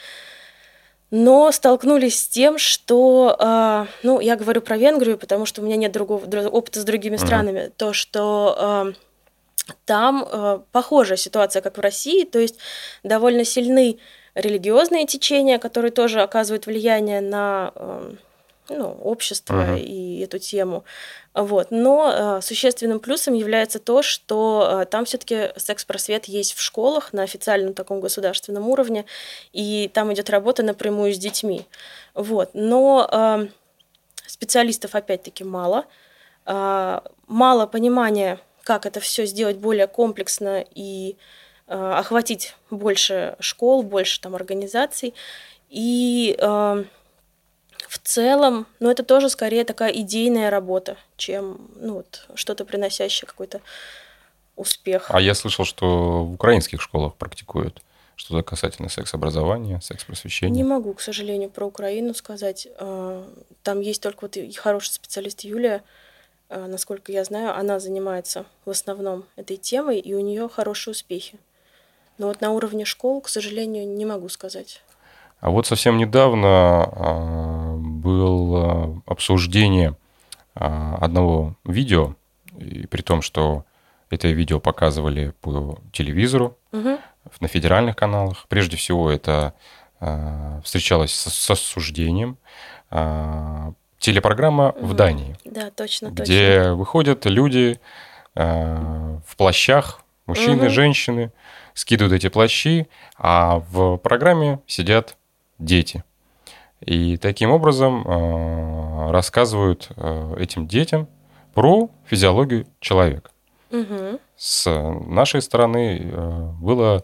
Но 1.11 1.51
столкнулись 1.51 2.21
с 2.21 2.27
тем, 2.27 2.57
что, 2.57 3.85
ну, 4.01 4.21
я 4.21 4.37
говорю 4.37 4.61
про 4.61 4.77
Венгрию, 4.77 5.17
потому 5.17 5.45
что 5.45 5.61
у 5.61 5.65
меня 5.65 5.75
нет 5.75 5.91
другого 5.91 6.23
дру- 6.23 6.47
опыта 6.47 6.79
с 6.79 6.85
другими 6.85 7.17
странами, 7.17 7.69
то, 7.75 7.91
что 7.91 8.93
там 9.85 10.25
э, 10.29 10.59
похожая 10.71 11.17
ситуация, 11.17 11.61
как 11.61 11.77
в 11.77 11.81
России, 11.81 12.25
то 12.25 12.39
есть 12.39 12.57
довольно 13.03 13.45
сильны 13.45 13.99
религиозные 14.35 15.05
течения, 15.05 15.59
которые 15.59 15.91
тоже 15.91 16.21
оказывают 16.21 16.65
влияние 16.65 17.21
на 17.21 17.71
э, 17.75 18.13
ну, 18.69 18.89
общество 19.03 19.55
Мгм. 19.55 19.77
и 19.77 20.21
эту 20.21 20.39
тему. 20.39 20.83
Вот. 21.33 21.67
Но 21.71 22.37
э, 22.37 22.41
существенным 22.41 22.99
плюсом 22.99 23.33
является 23.33 23.79
то, 23.79 24.01
что 24.01 24.81
э, 24.81 24.85
там 24.85 25.05
все-таки 25.05 25.49
секс-просвет 25.57 26.25
есть 26.25 26.53
в 26.53 26.61
школах 26.61 27.11
на 27.13 27.23
официальном 27.23 27.73
таком 27.73 27.99
государственном 27.99 28.67
уровне, 28.69 29.05
и 29.51 29.89
там 29.93 30.13
идет 30.13 30.29
работа 30.29 30.63
напрямую 30.63 31.13
с 31.13 31.17
детьми. 31.17 31.65
Вот. 32.13 32.51
Но 32.53 33.07
э, 33.11 33.47
специалистов 34.25 34.95
опять-таки 34.95 35.43
мало, 35.43 35.85
А, 36.45 37.03
мало 37.27 37.67
понимания, 37.67 38.39
как 38.63 38.85
это 38.85 38.99
все 38.99 39.25
сделать 39.25 39.57
более 39.57 39.87
комплексно 39.87 40.65
и 40.75 41.15
э, 41.67 41.73
охватить 41.73 42.55
больше 42.69 43.35
школ, 43.39 43.83
больше 43.83 44.21
там 44.21 44.35
организаций. 44.35 45.13
И 45.69 46.35
э, 46.37 46.83
в 47.87 47.99
целом, 48.03 48.67
ну, 48.79 48.89
это 48.89 49.03
тоже 49.03 49.29
скорее 49.29 49.63
такая 49.63 49.91
идейная 49.91 50.49
работа, 50.49 50.97
чем 51.17 51.59
ну, 51.75 51.95
вот, 51.95 52.27
что-то 52.35 52.65
приносящее 52.65 53.27
какой-то 53.27 53.61
успех. 54.55 55.07
А 55.09 55.19
я 55.19 55.33
слышал, 55.33 55.65
что 55.65 56.23
в 56.23 56.33
украинских 56.33 56.81
школах 56.81 57.15
практикуют 57.15 57.81
что-то 58.15 58.43
касательно 58.43 58.87
секс-образования, 58.89 59.75
Не 59.75 59.81
секс-просвещения. 59.81 60.63
могу, 60.63 60.93
к 60.93 61.01
сожалению, 61.01 61.49
про 61.49 61.65
Украину 61.65 62.13
сказать. 62.13 62.67
А, 62.77 63.27
Там 63.63 63.81
есть 63.81 64.01
только 64.01 64.25
вот 64.25 64.37
хороший 64.57 64.91
специалист 64.91 65.41
Юлия, 65.41 65.83
насколько 66.67 67.11
я 67.11 67.23
знаю, 67.23 67.57
она 67.57 67.79
занимается 67.79 68.45
в 68.65 68.69
основном 68.69 69.23
этой 69.35 69.57
темой, 69.57 69.99
и 69.99 70.13
у 70.13 70.19
нее 70.19 70.49
хорошие 70.49 70.91
успехи. 70.91 71.39
Но 72.17 72.27
вот 72.27 72.41
на 72.41 72.51
уровне 72.51 72.85
школ, 72.85 73.21
к 73.21 73.29
сожалению, 73.29 73.87
не 73.87 74.05
могу 74.05 74.29
сказать. 74.29 74.81
А 75.39 75.49
вот 75.49 75.65
совсем 75.65 75.97
недавно 75.97 76.83
а, 76.83 77.75
было 77.77 79.01
обсуждение 79.07 79.95
а, 80.53 80.97
одного 81.01 81.55
видео, 81.65 82.15
и 82.59 82.85
при 82.85 83.01
том, 83.01 83.21
что 83.23 83.65
это 84.11 84.27
видео 84.27 84.59
показывали 84.59 85.33
по 85.41 85.79
телевизору, 85.93 86.57
Мгм. 86.71 86.99
на 87.39 87.47
федеральных 87.47 87.95
каналах. 87.95 88.45
Прежде 88.49 88.77
всего, 88.77 89.09
это 89.09 89.53
а, 89.99 90.61
встречалось 90.63 91.13
с 91.13 91.49
осуждением. 91.49 92.37
Телепрограмма 94.01 94.73
в 94.77 94.87
Мгм. 94.87 94.95
Дании, 94.97 95.35
Да, 95.45 95.69
точно, 95.69 96.09
точно. 96.09 96.23
где 96.23 96.71
выходят 96.71 97.25
люди 97.27 97.79
а, 98.35 99.19
в 99.27 99.35
плащах, 99.37 100.01
мужчины, 100.25 100.55
Мгм. 100.63 100.69
женщины, 100.69 101.31
скидывают 101.75 102.13
эти 102.13 102.27
плащи, 102.27 102.87
а 103.17 103.59
в 103.69 103.97
программе 103.97 104.59
сидят 104.67 105.17
дети. 105.59 106.03
И 106.79 107.17
таким 107.17 107.51
образом 107.51 108.03
а, 108.07 109.11
рассказывают 109.11 109.89
а, 109.95 110.33
этим 110.35 110.65
детям 110.67 111.07
про 111.53 111.89
физиологию 112.07 112.65
человека. 112.79 113.29
Мгм. 113.69 114.17
С 114.35 114.67
нашей 115.05 115.41
стороны 115.43 115.99
э, 116.11 116.41
было 116.59 117.03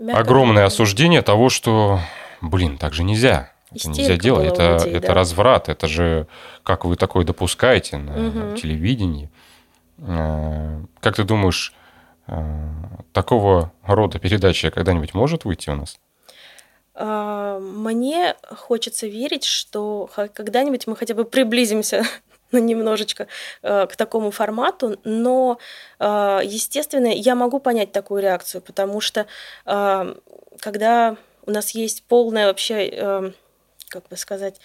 Мягко 0.00 0.20
огромное 0.22 0.52
говоря. 0.54 0.66
осуждение 0.66 1.20
того, 1.22 1.50
что, 1.50 2.00
блин, 2.40 2.78
так 2.78 2.94
же 2.94 3.04
нельзя. 3.04 3.50
Это 3.74 3.90
нельзя 3.90 4.16
делать. 4.16 4.46
Это, 4.46 4.78
людей, 4.78 4.94
это 4.94 5.08
да. 5.08 5.14
разврат. 5.14 5.68
Это 5.68 5.86
же 5.88 6.26
как 6.62 6.84
вы 6.84 6.96
такое 6.96 7.24
допускаете 7.24 7.96
на 7.98 8.12
Мгм. 8.12 8.56
телевидении. 8.56 9.30
Э, 9.98 10.80
Как 11.00 11.16
ты 11.16 11.24
думаешь, 11.24 11.72
э, 12.26 12.42
такого 13.12 13.72
рода 13.86 14.18
передача 14.18 14.70
когда-нибудь 14.70 15.14
может 15.14 15.44
выйти 15.44 15.70
у 15.70 15.74
нас? 15.76 15.98
А, 16.94 17.58
Мне 17.58 18.36
хочется 18.56 19.06
верить, 19.06 19.44
что 19.44 20.08
когда-нибудь 20.34 20.86
мы 20.86 20.96
хотя 20.96 21.14
бы 21.14 21.24
приблизимся 21.24 22.04
ну, 22.52 22.58
немножечко 22.60 23.26
э, 23.62 23.86
к 23.86 23.96
такому 23.96 24.30
формату, 24.30 24.98
но, 25.04 25.58
э, 25.98 26.40
естественно, 26.44 27.08
я 27.08 27.34
могу 27.34 27.58
понять 27.58 27.92
такую 27.92 28.22
реакцию, 28.22 28.62
потому 28.62 29.00
что 29.00 29.26
э, 29.66 30.14
когда 30.60 31.16
у 31.46 31.50
нас 31.50 31.70
есть 31.70 32.04
полная 32.04 32.46
вообще, 32.46 33.32
как 33.88 34.08
бы 34.08 34.16
сказать, 34.16 34.60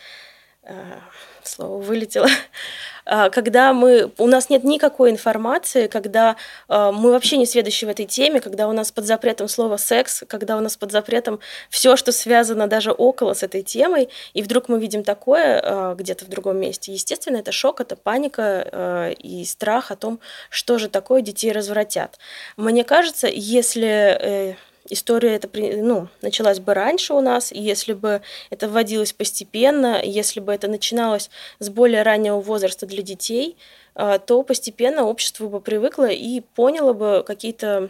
э, 0.63 0.99
слово 1.43 1.81
вылетело, 1.81 2.27
А, 3.11 3.31
когда 3.31 3.73
мы, 3.73 4.11
у 4.19 4.27
нас 4.27 4.51
нет 4.51 4.63
никакой 4.63 5.09
информации, 5.09 5.87
когда 5.87 6.35
э, 6.67 6.91
мы 6.93 7.11
вообще 7.11 7.37
не 7.37 7.47
сведущи 7.47 7.85
в 7.85 7.89
этой 7.89 8.05
теме, 8.05 8.39
когда 8.39 8.67
у 8.67 8.71
нас 8.71 8.91
под 8.91 9.05
запретом 9.05 9.47
слово 9.47 9.77
секс, 9.77 10.23
когда 10.27 10.55
у 10.57 10.59
нас 10.59 10.77
под 10.77 10.91
запретом 10.91 11.39
все, 11.71 11.95
что 11.95 12.11
связано 12.11 12.67
даже 12.67 12.91
около 12.91 13.33
с 13.33 13.41
этой 13.41 13.63
темой, 13.63 14.09
и 14.35 14.43
вдруг 14.43 14.69
мы 14.69 14.79
видим 14.79 15.03
такое 15.03 15.59
э, 15.59 15.95
где-то 15.97 16.25
в 16.25 16.29
другом 16.29 16.57
месте. 16.57 16.93
Естественно, 16.93 17.37
это 17.37 17.51
шок, 17.51 17.81
это 17.81 17.95
паника 17.95 19.15
и 19.17 19.43
страх 19.45 19.89
о 19.89 19.95
том, 19.95 20.19
что 20.51 20.77
же 20.77 20.87
такое 20.87 21.21
детей 21.21 21.51
развратят. 21.51 22.19
Мне 22.57 22.83
кажется, 22.83 23.27
если 23.27 24.55
история 24.89 25.39
при- 25.39 25.81
ну, 25.81 26.07
началась 26.21 26.59
бы 26.59 26.73
раньше 26.73 27.13
у 27.13 27.21
нас, 27.21 27.51
если 27.51 27.93
бы 27.93 28.21
это 28.49 28.67
вводилось 28.67 29.13
постепенно, 29.13 30.01
если 30.03 30.39
бы 30.39 30.53
это 30.53 30.67
начиналось 30.67 31.29
с 31.59 31.69
более 31.69 32.03
раннего 32.03 32.39
возраста 32.39 32.85
для 32.85 33.01
детей, 33.01 33.57
а, 33.95 34.19
то 34.19 34.43
постепенно 34.43 35.05
общество 35.05 35.47
бы 35.47 35.61
привыкло 35.61 36.09
и 36.09 36.41
поняло 36.41 36.93
бы 36.93 37.23
какие-то 37.25 37.89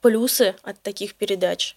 плюсы 0.00 0.54
от 0.62 0.80
таких 0.80 1.14
передач. 1.14 1.76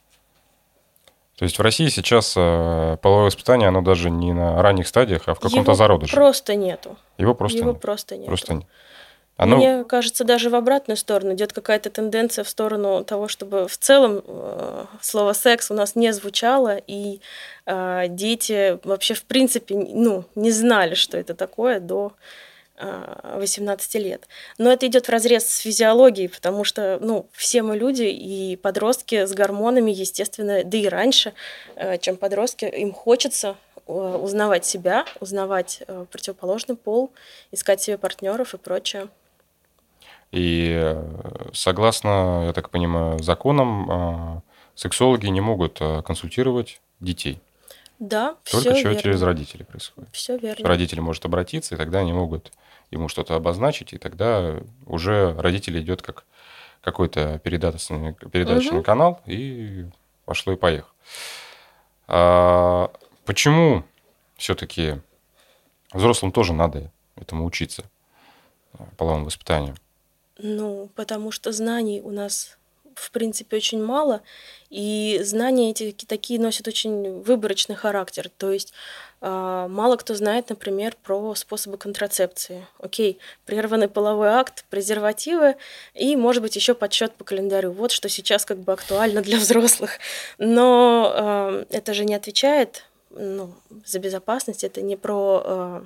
То 1.37 1.45
есть 1.45 1.57
в 1.57 1.61
России 1.61 1.87
сейчас 1.87 2.35
э, 2.37 2.97
половое 3.01 3.25
воспитание, 3.25 3.69
оно 3.69 3.81
даже 3.81 4.11
не 4.11 4.31
на 4.31 4.61
ранних 4.61 4.87
стадиях, 4.87 5.23
а 5.25 5.33
в 5.33 5.39
каком-то 5.39 5.73
зародыше. 5.73 6.15
Просто 6.15 6.55
нету. 6.55 6.97
Его 7.17 7.33
просто 7.33 7.57
Его 7.57 7.71
нет. 7.71 7.81
просто 7.81 8.15
нет. 8.15 8.27
Просто 8.27 8.53
нет. 8.53 8.65
Оно- 9.41 9.57
Мне 9.57 9.83
кажется, 9.85 10.23
даже 10.23 10.51
в 10.51 10.55
обратную 10.55 10.97
сторону 10.97 11.33
идет 11.33 11.51
какая-то 11.51 11.89
тенденция 11.89 12.43
в 12.43 12.49
сторону 12.49 13.03
того, 13.03 13.27
чтобы 13.27 13.67
в 13.67 13.75
целом 13.75 14.21
э, 14.23 14.85
слово 15.01 15.33
секс 15.33 15.71
у 15.71 15.73
нас 15.73 15.95
не 15.95 16.13
звучало, 16.13 16.77
и 16.85 17.21
э, 17.65 18.05
дети 18.09 18.77
вообще 18.83 19.15
в 19.15 19.23
принципе 19.23 19.73
ну, 19.75 20.25
не 20.35 20.51
знали, 20.51 20.93
что 20.93 21.17
это 21.17 21.33
такое 21.33 21.79
до 21.79 22.13
э, 22.77 23.37
18 23.39 23.95
лет. 23.95 24.27
Но 24.59 24.71
это 24.71 24.85
идет 24.85 25.07
в 25.07 25.09
разрез 25.09 25.47
с 25.47 25.57
физиологией, 25.57 26.29
потому 26.29 26.63
что 26.63 26.99
ну, 27.01 27.25
все 27.31 27.63
мы 27.63 27.75
люди, 27.75 28.03
и 28.03 28.55
подростки 28.57 29.25
с 29.25 29.33
гормонами, 29.33 29.89
естественно, 29.89 30.63
да 30.63 30.77
и 30.77 30.87
раньше, 30.87 31.33
э, 31.75 31.97
чем 31.97 32.15
подростки, 32.17 32.65
им 32.65 32.93
хочется 32.93 33.55
э, 33.87 33.91
узнавать 33.91 34.65
себя, 34.65 35.05
узнавать 35.19 35.81
э, 35.87 36.05
противоположный 36.11 36.75
пол, 36.75 37.09
искать 37.51 37.81
себе 37.81 37.97
партнеров 37.97 38.53
и 38.53 38.59
прочее. 38.59 39.07
И 40.31 40.71
э, 40.73 41.49
согласно, 41.53 42.45
я 42.45 42.53
так 42.53 42.69
понимаю, 42.69 43.19
законам, 43.21 43.91
э, 44.37 44.41
сексологи 44.75 45.27
не 45.27 45.41
могут 45.41 45.77
э, 45.81 46.01
консультировать 46.03 46.79
детей. 46.99 47.39
Да, 47.99 48.35
Только 48.49 48.71
все 48.71 48.81
чего 48.81 48.89
верно. 48.89 49.01
через 49.01 49.21
родителей 49.21 49.63
происходит. 49.65 50.09
Все 50.13 50.37
верно. 50.37 50.67
Родитель 50.67 51.01
может 51.01 51.25
обратиться, 51.25 51.75
и 51.75 51.77
тогда 51.77 51.99
они 51.99 52.13
могут 52.13 52.51
ему 52.89 53.09
что-то 53.09 53.35
обозначить, 53.35 53.93
и 53.93 53.97
тогда 53.97 54.55
уже 54.87 55.35
родитель 55.37 55.79
идет 55.79 56.01
как 56.01 56.25
какой-то 56.81 57.37
передаточный, 57.39 58.13
передаточный 58.13 58.77
Мгм. 58.77 58.83
канал, 58.83 59.21
и 59.27 59.85
пошло 60.25 60.53
и 60.53 60.55
поехало. 60.55 60.91
А 62.07 62.91
почему 63.25 63.83
все-таки 64.35 64.99
взрослым 65.93 66.31
тоже 66.31 66.53
надо 66.53 66.91
этому 67.17 67.45
учиться, 67.45 67.83
э, 68.79 68.83
половому 68.97 69.25
воспитанию? 69.25 69.75
Ну, 70.43 70.89
потому 70.95 71.31
что 71.31 71.51
знаний 71.51 72.01
у 72.01 72.09
нас, 72.09 72.57
в 72.95 73.11
принципе, 73.11 73.57
очень 73.57 73.83
мало, 73.83 74.21
и 74.69 75.19
знания 75.23 75.71
эти 75.71 75.91
ки- 75.91 76.05
такие 76.05 76.39
носят 76.39 76.67
очень 76.67 77.21
выборочный 77.21 77.75
характер. 77.75 78.31
То 78.37 78.51
есть 78.51 78.73
а, 79.23 79.67
мало 79.67 79.97
кто 79.97 80.15
знает, 80.15 80.49
например, 80.49 80.95
про 81.03 81.35
способы 81.35 81.77
контрацепции. 81.77 82.65
Окей, 82.79 83.19
прерванный 83.45 83.87
половой 83.87 84.29
акт, 84.29 84.65
презервативы 84.71 85.57
и, 85.93 86.15
может 86.15 86.41
быть, 86.41 86.55
еще 86.55 86.73
подсчет 86.73 87.13
по 87.13 87.23
календарю. 87.23 87.71
Вот 87.71 87.91
что 87.91 88.09
сейчас 88.09 88.43
как 88.45 88.57
бы 88.57 88.73
актуально 88.73 89.21
для 89.21 89.37
взрослых. 89.39 89.99
Но 90.39 91.13
а, 91.13 91.65
это 91.69 91.93
же 91.93 92.03
не 92.03 92.15
отвечает 92.15 92.85
ну, 93.11 93.53
за 93.85 93.99
безопасность, 93.99 94.63
это 94.63 94.81
не 94.81 94.95
про 94.95 95.43
а, 95.45 95.85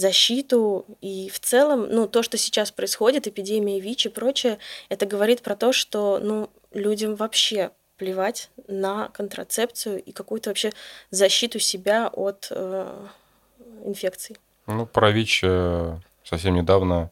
защиту. 0.00 0.86
И 1.00 1.28
в 1.30 1.38
целом, 1.38 1.86
ну, 1.90 2.08
то, 2.08 2.22
что 2.22 2.36
сейчас 2.38 2.72
происходит, 2.72 3.26
эпидемия 3.26 3.78
ВИЧ 3.80 4.06
и 4.06 4.08
прочее, 4.08 4.58
это 4.88 5.06
говорит 5.06 5.42
про 5.42 5.54
то, 5.54 5.72
что, 5.72 6.18
ну, 6.20 6.50
людям 6.72 7.14
вообще 7.14 7.70
плевать 7.96 8.50
на 8.66 9.08
контрацепцию 9.08 10.02
и 10.02 10.12
какую-то 10.12 10.50
вообще 10.50 10.72
защиту 11.10 11.58
себя 11.58 12.08
от 12.08 12.48
э, 12.50 13.06
инфекций. 13.84 14.36
Ну, 14.66 14.86
про 14.86 15.10
ВИЧ 15.10 15.40
э, 15.44 15.96
совсем 16.24 16.54
недавно, 16.54 17.10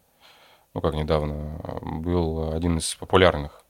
ну 0.73 0.81
как 0.81 0.95
недавно, 0.95 1.61
был 1.83 2.53
один 2.53 2.79
из 2.79 2.95
популярных 2.95 3.63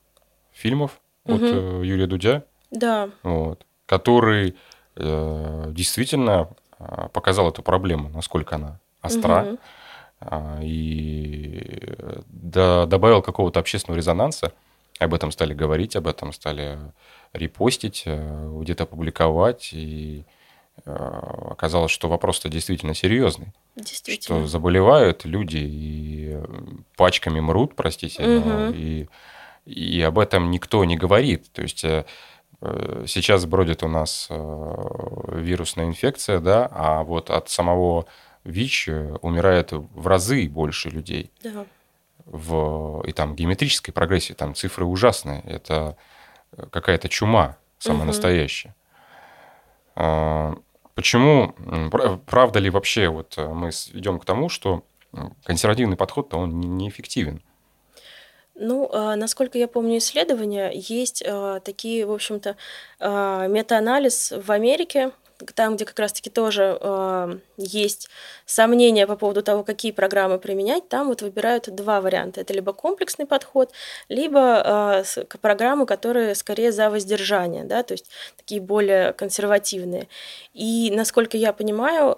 фильмов 0.53 1.01
от 1.25 1.41
Мгм. 1.41 1.83
э, 1.83 1.87
Юрия 1.87 2.07
Дудя, 2.07 2.45
Да, 2.71 3.11
вот, 3.25 3.67
который 3.87 4.55
э, 4.95 5.65
действительно 5.71 6.49
э, 6.79 7.09
показал 7.13 7.49
эту 7.49 7.63
проблему, 7.63 8.11
насколько 8.11 8.55
она 8.57 8.79
остра, 9.09 9.43
Мгм. 9.43 9.59
а, 10.21 10.61
и 10.62 11.95
да- 12.29 12.87
добавил 12.87 13.23
какого-то 13.23 13.61
общественного 13.61 13.97
резонанса. 13.99 14.53
Об 15.00 15.15
этом 15.15 15.31
стали 15.33 15.55
говорить, 15.55 15.97
об 15.97 16.07
этом 16.07 16.33
стали 16.33 16.79
репостить, 17.33 18.03
э, 18.07 18.59
где-то 18.62 18.87
публиковать, 18.87 19.71
и 19.73 20.25
э, 20.87 20.93
оказалось, 21.50 21.91
что 21.91 22.09
вопрос-то 22.09 22.49
действительно 22.49 22.95
серьезный 22.95 23.53
действительно. 23.77 24.41
что 24.41 24.47
заболевают 24.49 25.25
люди 25.25 25.59
и 25.59 26.31
э, 26.35 26.45
пачками 26.97 27.41
мрут, 27.41 27.75
простите, 27.77 28.23
Мгм. 28.23 28.73
и, 28.75 29.09
и 29.67 30.00
об 30.03 30.19
этом 30.19 30.50
никто 30.50 30.85
не 30.85 30.97
говорит. 30.97 31.50
То 31.53 31.62
есть 31.62 31.85
сейчас 33.07 33.47
бродит 33.47 33.85
у 33.85 33.88
нас 33.88 34.29
вирусная 35.29 35.87
инфекция, 35.87 36.41
да, 36.41 36.69
а 36.73 37.05
вот 37.05 37.31
от 37.31 37.49
самого 37.49 38.07
ВИЧ 38.49 38.88
э, 38.88 39.17
умирает 39.23 39.73
в 39.73 40.07
разы 40.07 40.49
больше 40.49 40.88
людей. 40.90 41.31
Да. 41.43 41.67
В, 42.25 43.02
и 43.07 43.12
там 43.12 43.35
геометрической 43.35 43.95
прогрессии, 43.95 44.35
там 44.35 44.55
цифры 44.55 44.85
ужасные. 44.85 45.43
Это 45.45 45.97
э, 46.57 46.67
какая-то 46.71 47.09
чума 47.09 47.57
самая 47.78 48.00
Мгм. 48.00 48.07
настоящая. 48.09 48.75
А, 49.95 50.55
Почему, 50.95 51.55
правда 52.26 52.59
ли 52.59 52.71
вообще 52.71 53.09
вот 53.09 53.35
э, 53.38 53.47
мы 53.47 53.71
идем 53.71 54.19
к 54.19 54.25
тому, 54.25 54.49
что 54.49 54.82
консервативный 55.45 55.97
подход-то 55.97 56.37
он 56.37 56.58
не- 56.58 56.67
неэффективен? 56.67 57.41
Ну, 58.56 58.91
а, 58.93 59.15
насколько 59.15 59.58
я 59.58 59.69
помню 59.69 59.99
исследования, 59.99 60.73
есть 60.75 61.23
а, 61.25 61.61
такие, 61.61 62.04
в 62.04 62.11
общем-то, 62.11 62.56
метаанализ 62.99 64.32
в 64.45 64.50
Америке, 64.50 65.13
там, 65.55 65.77
где 65.77 65.85
как 65.85 65.99
раз-таки 65.99 66.31
тоже 66.31 66.79
а, 66.81 67.39
есть 67.57 68.09
сомнения 68.47 69.07
по 69.07 69.17
поводу 69.17 69.43
того, 69.43 69.65
какие 69.65 69.93
программы 69.93 70.39
применять, 70.39 70.89
там 70.89 71.09
вот 71.09 71.23
выбирают 71.23 71.75
два 71.75 72.01
варианта. 72.01 72.41
Это 72.41 72.53
либо 72.53 72.73
комплексный 72.73 73.27
подход, 73.27 73.73
либо 74.09 75.05
к- 75.29 75.39
программы, 75.39 75.87
которые 75.87 76.35
скорее 76.35 76.73
за 76.73 76.91
воздержание, 76.91 77.65
да, 77.65 77.83
то 77.83 77.93
есть 77.93 78.07
такие 78.37 78.61
более 78.61 79.13
консервативные. 79.13 80.09
И, 80.55 80.93
насколько 80.95 81.37
я 81.37 81.53
понимаю, 81.53 82.17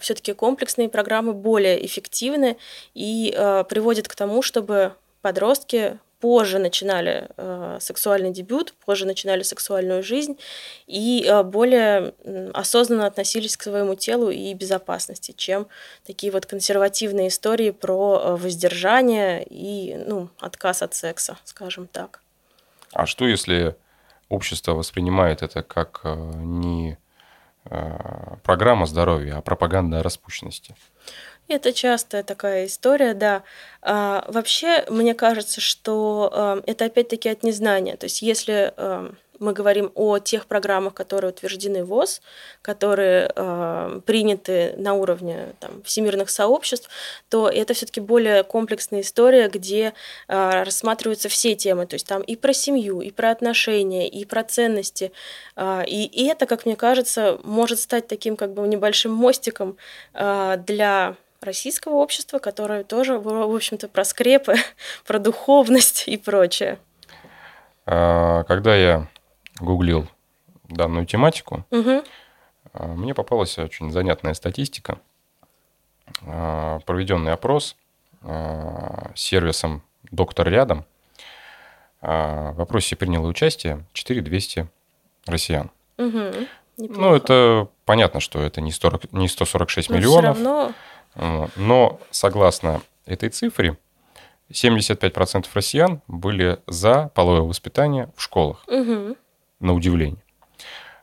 все-таки 0.00 0.32
комплексные 0.32 0.88
программы 0.88 1.34
более 1.34 1.84
эффективны 1.84 2.56
и 2.94 3.32
э, 3.36 3.64
приводят 3.64 4.08
к 4.08 4.14
тому, 4.14 4.40
чтобы 4.40 4.94
подростки 5.20 5.98
позже 6.20 6.58
начинали 6.58 7.28
э, 7.36 7.78
сексуальный 7.80 8.30
дебют, 8.30 8.74
позже 8.84 9.06
начинали 9.06 9.42
сексуальную 9.42 10.02
жизнь 10.02 10.38
и 10.86 11.24
э, 11.26 11.42
более 11.42 12.14
осознанно 12.52 13.06
относились 13.06 13.56
к 13.56 13.62
своему 13.62 13.94
телу 13.94 14.30
и 14.30 14.52
безопасности, 14.54 15.32
чем 15.36 15.66
такие 16.06 16.30
вот 16.30 16.46
консервативные 16.46 17.28
истории 17.28 17.70
про 17.70 18.20
э, 18.22 18.36
воздержание 18.36 19.44
и 19.48 19.96
ну, 20.06 20.28
отказ 20.38 20.82
от 20.82 20.94
секса, 20.94 21.38
скажем 21.44 21.86
так. 21.86 22.20
А 22.92 23.06
что 23.06 23.26
если 23.26 23.76
общество 24.28 24.74
воспринимает 24.74 25.42
это 25.42 25.62
как 25.62 26.00
э, 26.04 26.14
не 26.14 26.98
э, 27.64 28.36
программа 28.42 28.86
здоровья, 28.86 29.38
а 29.38 29.40
пропаганда 29.40 30.02
распущенности? 30.02 30.74
Это 31.50 31.72
частая 31.72 32.22
такая 32.22 32.66
история, 32.66 33.12
да. 33.12 33.42
А, 33.82 34.24
вообще, 34.28 34.84
мне 34.88 35.14
кажется, 35.14 35.60
что 35.60 36.30
а, 36.32 36.62
это 36.64 36.84
опять-таки 36.84 37.28
от 37.28 37.42
незнания. 37.42 37.96
То 37.96 38.04
есть, 38.04 38.22
если 38.22 38.72
а, 38.76 39.12
мы 39.40 39.52
говорим 39.52 39.90
о 39.96 40.18
тех 40.18 40.46
программах, 40.46 40.94
которые 40.94 41.32
утверждены 41.32 41.84
ВОЗ, 41.84 42.20
которые 42.62 43.32
а, 43.34 44.00
приняты 44.06 44.74
на 44.76 44.94
уровне 44.94 45.54
там, 45.58 45.82
всемирных 45.82 46.30
сообществ, 46.30 46.88
то 47.28 47.48
это 47.48 47.74
все-таки 47.74 48.00
более 48.00 48.44
комплексная 48.44 49.00
история, 49.00 49.48
где 49.48 49.94
а, 50.28 50.62
рассматриваются 50.64 51.28
все 51.28 51.56
темы. 51.56 51.86
То 51.86 51.94
есть 51.94 52.06
там 52.06 52.22
и 52.22 52.36
про 52.36 52.52
семью, 52.52 53.00
и 53.00 53.10
про 53.10 53.30
отношения, 53.30 54.08
и 54.08 54.24
про 54.24 54.44
ценности. 54.44 55.10
А, 55.56 55.82
и, 55.84 56.04
и 56.04 56.26
это, 56.26 56.46
как 56.46 56.64
мне 56.64 56.76
кажется, 56.76 57.40
может 57.42 57.80
стать 57.80 58.06
таким 58.06 58.36
как 58.36 58.52
бы 58.54 58.68
небольшим 58.68 59.12
мостиком 59.12 59.78
а, 60.12 60.58
для 60.58 61.16
российского 61.40 61.94
общества, 61.94 62.38
которое 62.38 62.84
тоже, 62.84 63.18
в 63.18 63.22
в 63.24 63.54
общем-то, 63.54 63.88
про 63.88 64.04
скрепы, 64.04 64.54
про 65.06 65.18
духовность 65.18 66.04
и 66.06 66.16
прочее. 66.16 66.78
А, 67.86 68.44
Когда 68.44 68.76
я 68.76 69.08
гуглил 69.58 70.06
данную 70.68 71.06
тематику, 71.06 71.64
а, 71.70 72.86
мне 72.86 73.14
попалась 73.14 73.58
очень 73.58 73.90
занятная 73.90 74.34
статистика. 74.34 74.98
А, 76.26 76.80
Проведенный 76.80 77.32
опрос 77.32 77.76
сервисом 79.14 79.82
«Доктор 80.10 80.46
рядом». 80.50 80.84
В 82.02 82.60
опросе 82.60 82.96
приняло 82.96 83.26
участие 83.28 83.86
4200 83.94 84.68
россиян. 85.26 85.70
Мгм. 85.96 86.46
Ну, 86.76 87.14
это 87.14 87.68
понятно, 87.86 88.20
что 88.20 88.42
это 88.42 88.60
не 88.60 88.72
40 88.72 89.10
не 89.12 89.26
146 89.26 89.88
Но 89.88 89.96
миллионов. 89.96 90.24
равно 90.36 90.64
Вот. 90.66 90.74
Но 91.14 92.00
согласно 92.10 92.82
этой 93.06 93.28
цифре, 93.30 93.76
75% 94.52 95.46
россиян 95.54 96.00
были 96.08 96.58
за 96.66 97.10
половое 97.14 97.42
воспитание 97.42 98.08
в 98.16 98.22
школах, 98.22 98.64
Мгм. 98.68 99.16
на 99.60 99.74
удивление. 99.74 100.22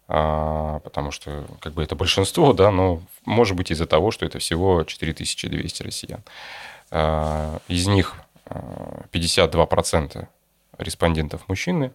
А, 0.09 0.79
потому 0.79 1.11
что 1.11 1.45
как 1.59 1.73
бы 1.73 1.83
это 1.83 1.95
большинство, 1.95 2.53
да, 2.53 2.71
но 2.71 3.01
может 3.25 3.55
быть 3.57 3.71
из-за 3.71 3.85
того, 3.85 4.11
что 4.11 4.25
это 4.25 4.39
всего 4.39 4.83
4200 4.83 5.83
россиян. 5.83 6.23
А, 6.91 7.59
из 7.67 7.87
них 7.87 8.15
а, 8.45 9.03
52% 9.11 10.27
респондентов 10.77 11.47
мужчины 11.49 11.91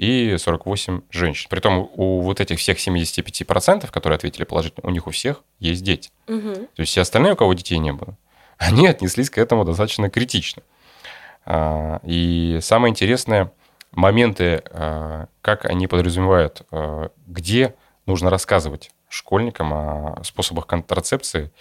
и 0.00 0.38
48 0.38 1.02
женщин. 1.10 1.48
Притом 1.50 1.90
у 1.94 2.22
вот 2.22 2.40
этих 2.40 2.58
всех 2.58 2.78
75%, 2.78 3.90
которые 3.90 4.16
ответили 4.16 4.44
положительно, 4.44 4.88
у 4.88 4.90
них 4.90 5.06
у 5.06 5.10
всех 5.10 5.42
есть 5.58 5.84
дети. 5.84 6.10
Мгм. 6.26 6.54
То 6.54 6.80
есть 6.80 6.92
все 6.92 7.02
остальные, 7.02 7.34
у 7.34 7.36
кого 7.36 7.52
детей 7.52 7.76
не 7.76 7.92
было, 7.92 8.16
они 8.58 8.86
отнеслись 8.86 9.28
к 9.28 9.36
этому 9.36 9.66
достаточно 9.66 10.08
критично. 10.08 10.62
А, 11.44 12.00
И 12.02 12.60
самое 12.62 12.92
интересное, 12.92 13.52
моменты, 13.92 14.62
а, 14.70 15.26
как 15.42 15.66
они 15.66 15.86
подразумевают, 15.86 16.62
а, 16.70 17.10
где 17.26 17.74
нужно 18.06 18.30
рассказывать 18.30 18.92
школьникам 19.10 19.74
о 19.74 20.24
способах 20.24 20.66
контрацепции, 20.66 21.52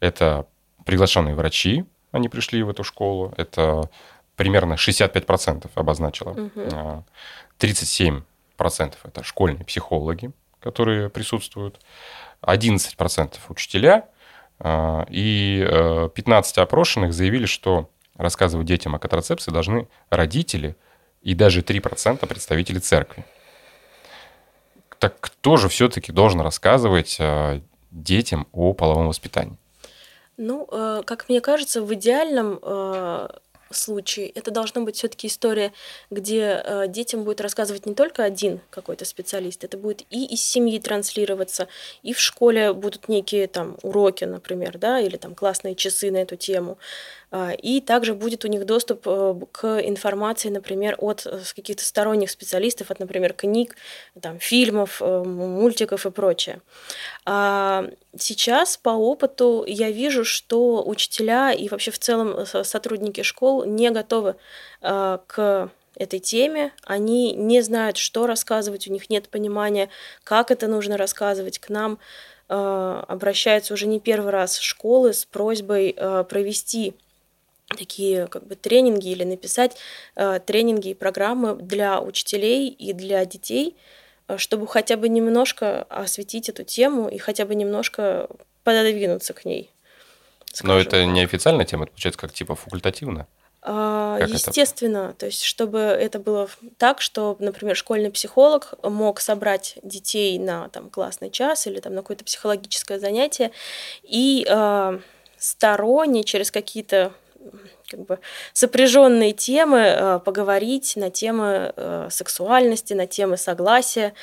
это 0.00 0.46
приглашенные 0.84 1.36
врачи 1.36 1.84
они 2.16 2.28
пришли 2.28 2.62
в 2.62 2.70
эту 2.70 2.82
школу. 2.82 3.32
Это 3.36 3.90
примерно 4.36 4.74
65% 4.74 5.70
обозначила. 5.74 6.30
Угу. 6.30 7.04
37% 7.58 8.22
это 9.02 9.22
школьные 9.24 9.64
психологи, 9.64 10.30
которые 10.60 11.10
присутствуют. 11.10 11.80
11% 12.42 13.38
учителя. 13.48 14.08
А, 14.58 15.06
и 15.10 15.66
15 16.14 16.58
э, 16.58 16.60
опрошенных 16.62 17.12
заявили, 17.12 17.46
что 17.46 17.90
рассказывать 18.16 18.66
детям 18.66 18.94
о 18.94 18.98
контрацепции 18.98 19.50
должны 19.50 19.88
родители 20.08 20.76
и 21.22 21.34
даже 21.34 21.60
3% 21.60 22.24
представители 22.26 22.78
церкви. 22.78 23.24
Так 24.98 25.20
кто 25.20 25.58
же 25.58 25.68
все-таки 25.68 26.10
должен 26.10 26.40
рассказывать 26.40 27.16
э, 27.18 27.60
детям 27.90 28.46
о 28.52 28.72
половом 28.72 29.08
воспитании? 29.08 29.58
Ну, 30.38 30.66
э, 30.70 31.02
как 31.04 31.28
мне 31.28 31.42
кажется, 31.42 31.82
в 31.82 31.92
идеальном 31.92 32.58
случае 33.74 34.28
это 34.28 34.50
должна 34.50 34.82
быть 34.82 34.96
все-таки 34.96 35.26
история, 35.26 35.72
где 36.10 36.62
э, 36.62 36.88
детям 36.88 37.24
будет 37.24 37.40
рассказывать 37.40 37.86
не 37.86 37.94
только 37.94 38.22
один 38.22 38.60
какой-то 38.70 39.04
специалист, 39.04 39.64
это 39.64 39.76
будет 39.76 40.02
и 40.10 40.24
из 40.26 40.42
семьи 40.42 40.78
транслироваться, 40.78 41.68
и 42.02 42.12
в 42.12 42.20
школе 42.20 42.72
будут 42.72 43.08
некие 43.08 43.46
там 43.46 43.76
уроки, 43.82 44.24
например, 44.24 44.78
да, 44.78 45.00
или 45.00 45.16
там 45.16 45.34
классные 45.34 45.74
часы 45.74 46.10
на 46.10 46.18
эту 46.18 46.36
тему. 46.36 46.78
А, 47.32 47.52
и 47.52 47.80
также 47.80 48.14
будет 48.14 48.44
у 48.44 48.48
них 48.48 48.64
доступ 48.66 49.02
э, 49.06 49.34
к 49.50 49.80
информации, 49.80 50.48
например, 50.48 50.94
от 50.98 51.26
э, 51.26 51.40
каких-то 51.54 51.84
сторонних 51.84 52.30
специалистов, 52.30 52.90
от, 52.90 53.00
например, 53.00 53.32
книг, 53.32 53.74
там, 54.20 54.38
фильмов, 54.38 55.02
э, 55.02 55.24
мультиков 55.24 56.06
и 56.06 56.10
прочее. 56.10 56.60
А 57.24 57.86
сейчас 58.16 58.76
по 58.76 58.90
опыту 58.90 59.64
я 59.66 59.90
вижу, 59.90 60.24
что 60.24 60.84
учителя 60.86 61.52
и 61.52 61.68
вообще 61.68 61.90
в 61.90 61.98
целом 61.98 62.46
сотрудники 62.46 63.22
школ 63.22 63.64
не 63.64 63.90
готовы 63.90 64.36
к 64.80 65.70
этой 65.96 66.18
теме, 66.20 66.72
они 66.84 67.32
не 67.32 67.60
знают, 67.62 67.96
что 67.96 68.26
рассказывать, 68.26 68.86
у 68.86 68.92
них 68.92 69.10
нет 69.10 69.28
понимания, 69.28 69.88
как 70.22 70.50
это 70.50 70.68
нужно 70.68 70.96
рассказывать. 70.96 71.58
К 71.58 71.70
нам 71.70 71.98
обращаются 72.48 73.74
уже 73.74 73.86
не 73.86 73.98
первый 73.98 74.30
раз 74.30 74.58
школы 74.58 75.12
с 75.12 75.24
просьбой 75.24 75.94
провести 76.28 76.94
такие 77.68 78.26
как 78.28 78.46
бы 78.46 78.54
тренинги 78.54 79.08
или 79.08 79.24
написать 79.24 79.76
э, 80.14 80.40
тренинги 80.44 80.88
и 80.88 80.94
программы 80.94 81.54
для 81.56 82.00
учителей 82.00 82.68
и 82.68 82.92
для 82.92 83.24
детей, 83.24 83.76
э, 84.28 84.38
чтобы 84.38 84.66
хотя 84.66 84.96
бы 84.96 85.08
немножко 85.08 85.82
осветить 85.84 86.48
эту 86.48 86.64
тему 86.64 87.08
и 87.08 87.18
хотя 87.18 87.44
бы 87.44 87.54
немножко 87.54 88.28
пододвинуться 88.62 89.32
к 89.32 89.44
ней. 89.44 89.70
Скажем. 90.52 90.74
Но 90.74 90.80
это 90.80 91.04
не 91.04 91.22
официальная 91.22 91.64
тема, 91.66 91.84
это 91.84 91.92
получается 91.92 92.20
как 92.20 92.32
типа 92.32 92.54
факультативно. 92.54 93.26
А, 93.68 94.18
естественно, 94.20 95.08
это? 95.08 95.18
то 95.18 95.26
есть 95.26 95.42
чтобы 95.42 95.80
это 95.80 96.20
было 96.20 96.48
так, 96.78 97.00
что, 97.00 97.36
например, 97.40 97.74
школьный 97.74 98.12
психолог 98.12 98.74
мог 98.84 99.18
собрать 99.20 99.76
детей 99.82 100.38
на 100.38 100.68
там 100.68 100.88
классный 100.88 101.30
час 101.30 101.66
или 101.66 101.80
там 101.80 101.94
на 101.94 102.02
какое-то 102.02 102.24
психологическое 102.24 103.00
занятие 103.00 103.50
и 104.04 104.46
э, 104.48 105.00
сторонне 105.36 106.22
через 106.22 106.52
какие-то 106.52 107.12
как 107.88 108.00
бы 108.00 108.18
сопряженные 108.52 109.32
темы 109.32 109.78
э, 109.78 110.20
поговорить 110.24 110.94
на 110.96 111.10
темы 111.10 111.72
э, 111.76 112.08
сексуальности, 112.10 112.94
на 112.94 113.06
темы 113.06 113.36
согласия, 113.36 114.14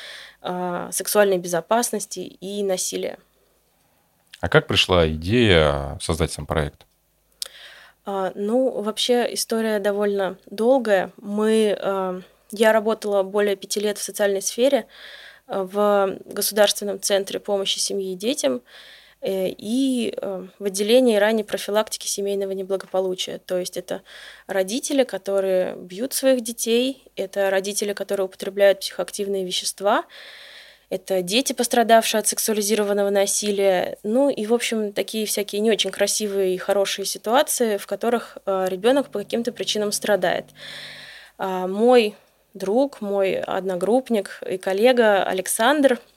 э, 0.42 0.90
сексуальной 0.92 1.38
безопасности 1.38 2.20
и 2.20 2.64
насилия. 2.64 3.18
А 4.40 4.50
как 4.50 4.68
пришла 4.68 5.08
идея 5.10 5.98
создать 6.02 6.32
сам 6.32 6.46
проект? 6.46 6.86
А, 8.06 8.32
ну, 8.36 8.82
вообще 8.82 9.34
история 9.34 9.80
довольно 9.80 10.38
долгая. 10.48 11.12
Мы, 11.18 12.24
я 12.52 12.74
работала 12.74 13.24
более 13.24 13.56
пяти 13.56 13.80
лет 13.80 13.98
в 13.98 14.04
социальной 14.04 14.42
сфере 14.42 14.88
в 15.48 16.18
Государственном 16.26 17.00
центре 17.00 17.40
помощи 17.40 17.80
семье 17.80 18.12
и 18.12 18.16
детям. 18.18 18.62
Э, 19.24 19.48
и 19.58 20.14
э, 20.16 20.48
в 20.60 20.66
отделении 20.66 21.16
ранней 21.16 21.46
профилактики 21.46 22.08
семейного 22.08 22.52
неблагополучия. 22.52 23.40
То 23.40 23.58
есть 23.58 23.78
это 23.78 24.02
родители, 24.48 25.06
которые 25.06 25.76
бьют 25.78 26.14
своих 26.14 26.42
детей, 26.42 27.04
это 27.16 27.50
родители, 27.50 27.94
которые 27.94 28.26
употребляют 28.26 28.82
психоактивные 28.82 29.46
вещества, 29.46 30.04
это 30.90 31.22
дети, 31.22 31.54
пострадавшие 31.54 32.20
от 32.20 32.28
сексуализированного 32.28 33.10
насилия, 33.10 33.98
ну 34.04 34.30
и, 34.30 34.46
в 34.46 34.54
общем, 34.54 34.92
такие 34.92 35.26
всякие 35.26 35.62
не 35.62 35.72
очень 35.72 35.90
красивые 35.90 36.54
и 36.54 36.58
хорошие 36.58 37.06
ситуации, 37.06 37.78
в 37.78 37.88
которых 37.88 38.38
э, 38.46 38.66
ребенок 38.70 39.10
по 39.10 39.20
каким-то 39.20 39.54
причинам 39.54 39.94
страдает. 39.94 40.46
А 41.38 41.68
мой 41.68 42.14
друг, 42.54 43.00
мой 43.00 43.40
одногруппник 43.40 44.42
и 44.48 44.58
коллега 44.58 45.24
Александр– 45.24 46.00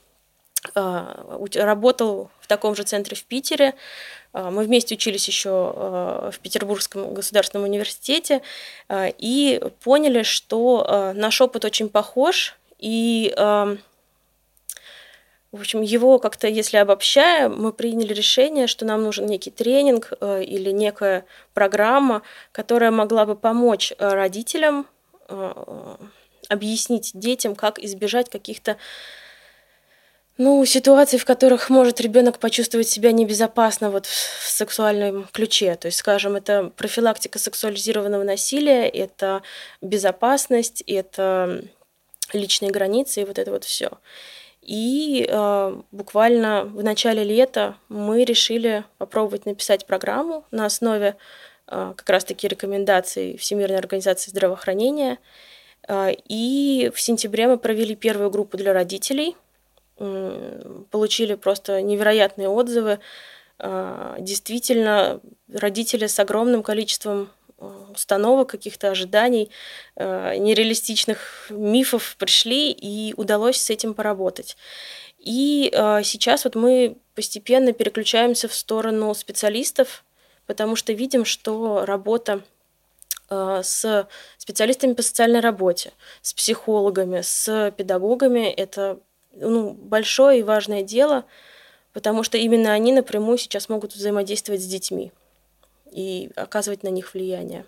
работал 0.75 2.31
в 2.41 2.47
таком 2.47 2.75
же 2.75 2.83
центре 2.83 3.17
в 3.17 3.25
Питере. 3.25 3.75
А, 4.33 4.51
мы 4.51 4.65
вместе 4.65 4.95
учились 4.95 5.27
еще 5.27 5.51
а, 5.51 6.31
в 6.31 6.39
Петербургском 6.41 7.15
государственном 7.15 7.69
университете 7.69 8.43
и 8.93 9.61
поняли, 9.83 10.23
что 10.23 11.13
наш 11.15 11.41
опыт 11.41 11.65
очень 11.65 11.89
похож, 11.89 12.57
и 12.79 13.33
в 15.53 15.61
общем, 15.61 15.81
его 15.81 16.19
как-то, 16.19 16.49
если 16.49 16.77
обобщая, 16.77 17.49
мы 17.49 17.73
приняли 17.73 18.13
решение, 18.13 18.67
что 18.67 18.85
нам 18.85 19.03
нужен 19.03 19.25
некий 19.27 19.51
тренинг 19.51 20.13
или 20.21 20.71
некая 20.71 21.25
программа, 21.55 22.21
которая 22.53 22.91
могла 22.91 23.25
бы 23.25 23.37
помочь 23.37 23.95
родителям 23.99 24.87
объяснить 26.49 27.13
детям, 27.15 27.55
как 27.55 27.79
избежать 27.79 28.29
каких-то 28.29 28.77
ну, 30.39 30.65
ситуации, 30.67 31.17
в 31.17 31.25
которых 31.25 31.71
может 31.71 32.01
ребенок 32.01 32.39
почувствовать 32.39 32.89
себя 32.89 33.13
небезопасно 33.13 33.91
вот 33.91 34.05
в 34.05 34.49
сексуальном 34.49 35.27
ключе. 35.33 35.75
То 35.77 35.87
есть, 35.87 35.99
скажем, 35.99 36.37
это 36.37 36.73
профилактика 36.77 37.39
сексуализированного 37.39 38.23
насилия, 38.23 38.87
это 38.87 39.43
безопасность, 39.81 40.83
это 40.87 41.63
личные 42.35 42.71
границы 42.71 43.23
и 43.23 43.25
вот 43.25 43.39
это 43.39 43.51
вот 43.51 43.65
все. 43.65 43.93
И 44.61 45.27
э, 45.27 45.81
буквально 45.91 46.65
в 46.65 46.83
начале 46.83 47.23
лета 47.23 47.77
мы 47.89 48.25
решили 48.25 48.85
попробовать 48.99 49.47
написать 49.47 49.87
программу 49.87 50.45
на 50.51 50.67
основе 50.67 51.17
э, 51.69 51.95
как 51.97 52.11
раз-таки 52.11 52.47
рекомендаций 52.47 53.39
Всемирной 53.39 53.79
организации 53.79 54.31
здравоохранения. 54.31 55.19
Э, 55.89 56.11
и 56.29 56.91
в 56.93 57.01
сентябре 57.01 57.47
мы 57.47 57.57
провели 57.59 57.95
первую 57.95 58.31
группу 58.31 58.59
для 58.59 58.75
родителей– 58.75 59.35
получили 59.99 61.35
просто 61.35 61.81
невероятные 61.81 62.49
отзывы. 62.49 63.01
А, 63.59 64.17
действительно, 64.19 65.21
родители 65.53 66.07
с 66.07 66.19
огромным 66.19 66.63
количеством 66.63 67.31
а, 67.59 67.89
установок, 67.95 68.51
каких-то 68.51 68.91
ожиданий, 68.91 69.51
а, 69.97 70.37
нереалистичных 70.37 71.47
мифов 71.51 72.17
пришли, 72.19 72.71
и 72.71 73.15
удалось 73.17 73.57
с 73.61 73.71
этим 73.71 73.95
поработать. 73.95 74.57
И 75.19 75.73
сейчас 76.05 76.45
вот 76.45 76.55
мы 76.55 76.99
постепенно 77.17 77.73
переключаемся 77.73 78.47
в 78.47 78.55
сторону 78.55 79.13
специалистов, 79.13 80.05
потому 80.47 80.77
что 80.77 80.93
видим, 80.93 81.25
что 81.25 81.85
работа 81.85 82.43
с 83.29 84.07
специалистами 84.39 84.93
по 84.93 85.03
социальной 85.03 85.41
работе, 85.41 85.93
с 86.23 86.33
психологами, 86.33 87.23
с 87.23 87.75
педагогами– 87.77 88.47
это 88.57 89.01
ну, 89.39 89.73
большое 89.73 90.41
и 90.41 90.43
важное 90.43 90.83
дело, 90.83 91.25
потому 91.93 92.23
что 92.23 92.39
именно 92.39 92.73
они 92.73 92.93
напрямую 92.93 93.39
сейчас 93.39 93.69
могут 93.69 93.95
взаимодействовать 93.95 94.63
с 94.63 94.67
детьми 94.67 95.13
и 95.93 96.31
оказывать 96.37 96.83
на 96.83 96.89
них 96.89 97.15
влияние. 97.15 97.65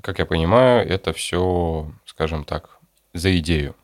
Как 0.00 0.18
я 0.18 0.26
понимаю, 0.26 0.88
это 0.88 1.12
все, 1.12 1.90
скажем 2.04 2.44
так, 2.44 2.78
за 3.12 3.36
идею. 3.38 3.74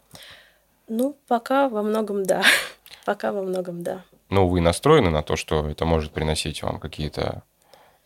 Ну, 0.88 1.16
пока 1.28 1.68
во 1.68 1.82
многом 1.82 2.24
да. 2.24 2.42
пока 3.04 3.32
во 3.32 3.42
многом 3.42 3.82
да. 3.82 4.04
Ну, 4.28 4.46
вы 4.46 4.60
настроены 4.60 5.10
на 5.10 5.22
то, 5.22 5.36
что 5.36 5.68
это 5.68 5.84
может 5.84 6.12
приносить 6.12 6.62
вам 6.62 6.78
какие-то 6.78 7.42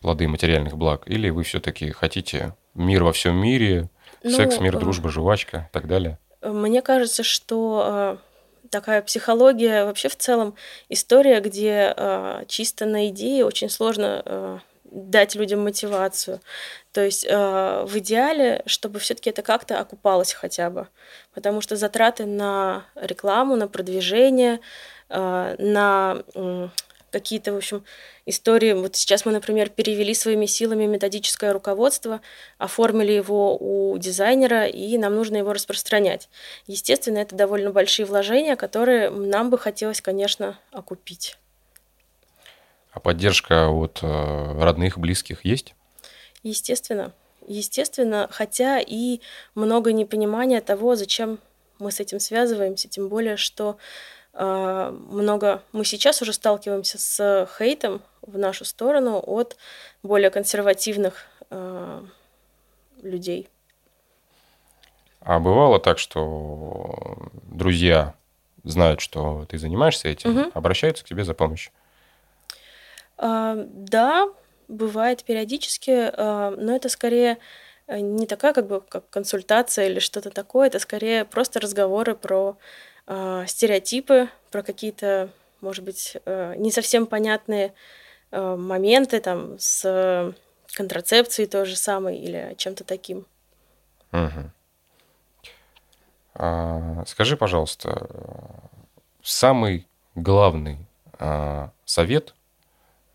плоды 0.01 0.29
материальных 0.29 0.77
благ? 0.77 1.03
Или 1.07 1.31
вы 1.31 1.43
все-таки 1.45 1.91
хотите 1.91 2.55
мир 2.75 3.05
во 3.05 3.13
всем 3.13 3.37
мире, 3.37 3.89
ну, 4.23 4.31
секс, 4.31 4.59
мир, 4.61 4.77
э, 4.77 4.81
дружба, 4.81 5.11
жвачка 5.11 5.69
и 5.71 5.73
так 5.73 5.87
далее? 5.87 6.19
Мне 6.43 6.83
кажется, 6.83 7.23
что 7.23 8.19
э, 8.21 8.34
такая 8.71 9.03
психология, 9.03 9.85
вообще 9.85 10.09
в 10.09 10.17
целом 10.17 10.55
история, 10.89 11.41
где 11.41 11.95
э, 11.97 12.45
чисто 12.49 12.87
на 12.87 13.09
идее 13.09 13.45
очень 13.45 13.69
сложно 13.69 14.23
э, 14.25 14.59
дать 14.85 15.35
людям 15.35 15.63
мотивацию. 15.63 16.41
То 16.93 17.05
есть 17.05 17.27
э, 17.29 17.85
в 17.87 17.99
идеале, 17.99 18.63
чтобы 18.67 18.99
все-таки 19.01 19.31
это 19.31 19.43
как-то 19.43 19.79
окупалось 19.79 20.33
хотя 20.33 20.71
бы, 20.71 20.89
потому 21.35 21.61
что 21.61 21.77
затраты 21.77 22.27
на 22.27 22.85
рекламу, 22.95 23.57
на 23.57 23.69
продвижение, 23.69 24.61
э, 25.09 25.57
на 25.59 26.23
какие-то, 27.15 27.53
в 27.53 27.57
общем, 27.57 27.85
истории. 28.27 28.73
Вот 28.73 28.97
сейчас 28.97 29.25
мы, 29.25 29.31
например, 29.31 29.71
перевели 29.71 30.15
своими 30.15 30.47
силами 30.47 30.85
методическое 30.85 31.53
руководство, 31.53 32.21
оформили 32.59 33.13
его 33.13 33.57
у 33.57 33.97
дизайнера, 33.99 34.67
и 34.67 34.99
нам 34.99 35.15
нужно 35.15 35.37
его 35.37 35.53
распространять. 35.53 36.29
Естественно, 36.67 37.19
это 37.19 37.37
довольно 37.37 37.71
большие 37.71 38.05
вложения, 38.05 38.57
которые 38.57 39.11
нам 39.11 39.51
бы 39.51 39.59
хотелось, 39.59 40.01
конечно, 40.01 40.59
окупить. 40.73 41.39
А 42.91 42.99
поддержка 42.99 43.69
от 43.69 44.01
э, 44.03 44.61
родных, 44.61 44.99
близких 44.99 45.45
есть? 45.45 45.75
Естественно. 46.43 47.13
Естественно, 47.47 48.29
хотя 48.31 48.81
и 48.81 49.21
много 49.55 49.93
непонимания 49.93 50.61
того, 50.61 50.97
зачем 50.97 51.39
мы 51.79 51.93
с 51.93 52.01
этим 52.01 52.19
связываемся, 52.19 52.89
тем 52.89 53.09
более, 53.09 53.37
что 53.37 53.77
много 54.37 55.63
мы 55.73 55.85
сейчас 55.85 56.21
уже 56.21 56.33
сталкиваемся 56.33 56.99
с 56.99 57.49
хейтом 57.57 58.03
в 58.23 58.37
нашу 58.37 58.65
сторону 58.65 59.23
от 59.25 59.57
более 60.03 60.31
консервативных 60.31 61.27
э, 61.51 62.03
людей. 63.03 63.49
А 65.21 65.39
бывало 65.39 65.79
так, 65.81 65.99
что 65.99 67.29
друзья 67.45 68.15
знают, 68.63 69.01
что 69.01 69.47
ты 69.49 69.59
занимаешься 69.59 70.09
этим, 70.09 70.39
угу. 70.39 70.51
обращаются 70.55 71.05
к 71.05 71.07
тебе 71.09 71.25
за 71.25 71.35
помощью? 71.35 71.73
А, 73.17 73.55
да, 73.57 74.29
бывает 74.69 75.25
периодически, 75.25 76.11
а, 76.13 76.51
но 76.57 76.75
это 76.75 76.89
скорее 76.89 77.39
э, 77.87 78.01
не 78.01 78.27
такая 78.27 78.53
как 78.53 78.67
бы 78.67 78.81
как 78.81 79.09
консультация 79.11 79.89
или 79.89 79.99
что-то 79.99 80.31
такое, 80.31 80.67
это 80.67 80.79
скорее 80.79 81.25
просто 81.25 81.61
разговоры 81.61 82.15
про 82.15 82.57
а, 83.07 83.47
стереотипы, 83.47 84.29
про 84.51 84.63
какие-то, 84.63 85.31
может 85.61 85.85
быть, 85.85 86.17
э, 86.25 86.55
не 86.57 86.71
совсем 86.71 87.07
понятные 87.07 87.75
э, 88.31 88.57
моменты 88.57 89.21
там 89.21 89.59
с 89.59 90.33
контрацепцией 90.75 91.49
той 91.49 91.67
же 91.67 91.77
самой 91.77 92.19
или 92.19 92.55
чем-то 92.57 92.85
таким. 92.85 93.27
Угу. 94.13 94.51
А, 96.35 97.05
скажи, 97.07 97.37
пожалуйста, 97.37 98.09
самый 99.23 99.87
главный 100.15 100.79
а, 101.19 101.71
совет 101.85 102.35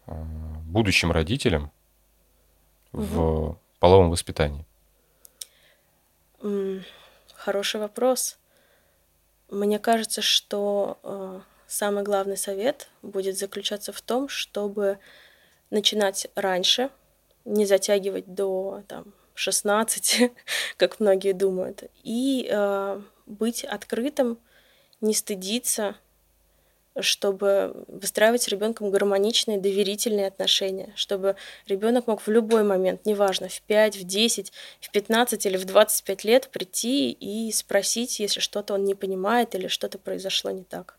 а, 0.08 0.14
будущим 0.14 1.12
родителям 1.12 1.72
угу. 2.94 3.04
в 3.04 3.58
половом 3.80 4.10
воспитании? 4.10 4.66
Хороший 7.36 7.80
вопрос. 7.80 8.38
Мне 9.50 9.80
кажется, 9.80 10.22
что 10.22 11.00
э, 11.04 11.42
самый 11.68 12.04
главный 12.04 12.38
совет 12.38 12.90
будет 13.02 13.38
заключаться 13.38 13.92
в 13.92 14.02
том, 14.02 14.30
чтобы 14.30 15.00
начинать 15.70 16.28
раньше, 16.36 16.90
не 17.46 17.66
затягивать 17.66 18.34
до 18.34 18.84
там, 18.88 19.14
16, 19.34 20.32
как 20.78 21.00
многие 21.00 21.34
думают, 21.34 21.84
и 22.04 22.48
э, 22.50 23.02
быть 23.26 23.64
открытым, 23.64 24.38
не 25.02 25.14
стыдиться, 25.14 25.96
чтобы 27.02 27.86
выстраивать 27.88 28.44
с 28.44 28.48
ребенком 28.48 28.92
гармоничные, 28.92 29.60
доверительные 29.60 30.28
отношения, 30.28 30.92
чтобы 30.96 31.36
ребенок 31.68 32.08
мог 32.08 32.22
в 32.22 32.30
любой 32.30 32.64
момент, 32.64 33.06
неважно, 33.06 33.50
в 33.50 33.62
5, 33.62 33.98
в 33.98 34.04
10, 34.04 34.52
в 34.82 34.92
15 34.92 35.46
или 35.46 35.58
в 35.58 35.66
25 35.66 36.24
лет 36.24 36.50
прийти 36.50 37.12
и 37.12 37.52
спросить, 37.52 38.20
если 38.20 38.40
что-то 38.40 38.74
он 38.74 38.84
не 38.84 38.96
понимает 38.96 39.56
или 39.56 39.68
что-то 39.68 39.98
произошло 39.98 40.52
не 40.52 40.64
так. 40.64 40.98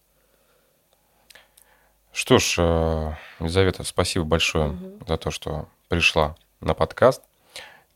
Что 2.13 2.39
ж, 2.39 2.57
э, 2.59 3.13
Елизавета, 3.39 3.85
спасибо 3.85 4.25
большое 4.25 4.71
угу. 4.71 5.05
за 5.07 5.17
то, 5.17 5.31
что 5.31 5.69
пришла 5.89 6.37
на 6.61 6.75
подкаст. 6.75 7.23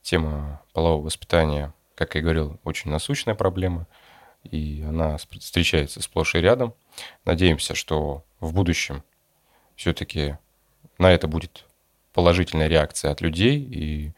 Тема 0.03 0.63
полового 0.73 1.07
воспитания, 1.07 1.73
как 1.95 2.15
я 2.15 2.21
и 2.21 2.23
говорил, 2.23 2.59
очень 2.65 2.91
насущная 2.91 3.35
проблема, 3.35 3.87
и 4.45 4.85
она 4.87 5.17
встречается 5.17 6.03
сплошь 6.03 6.35
и 6.35 6.39
рядом. 6.39 6.75
Надеемся, 7.25 7.75
что 7.75 8.25
в 8.41 8.53
будущем 8.53 9.03
все-таки 9.77 10.37
на 10.99 11.13
это 11.13 11.27
будет 11.27 11.65
положительная 12.13 12.69
реакция 12.69 13.11
от 13.11 13.21
людей, 13.21 13.59
и 13.59 14.13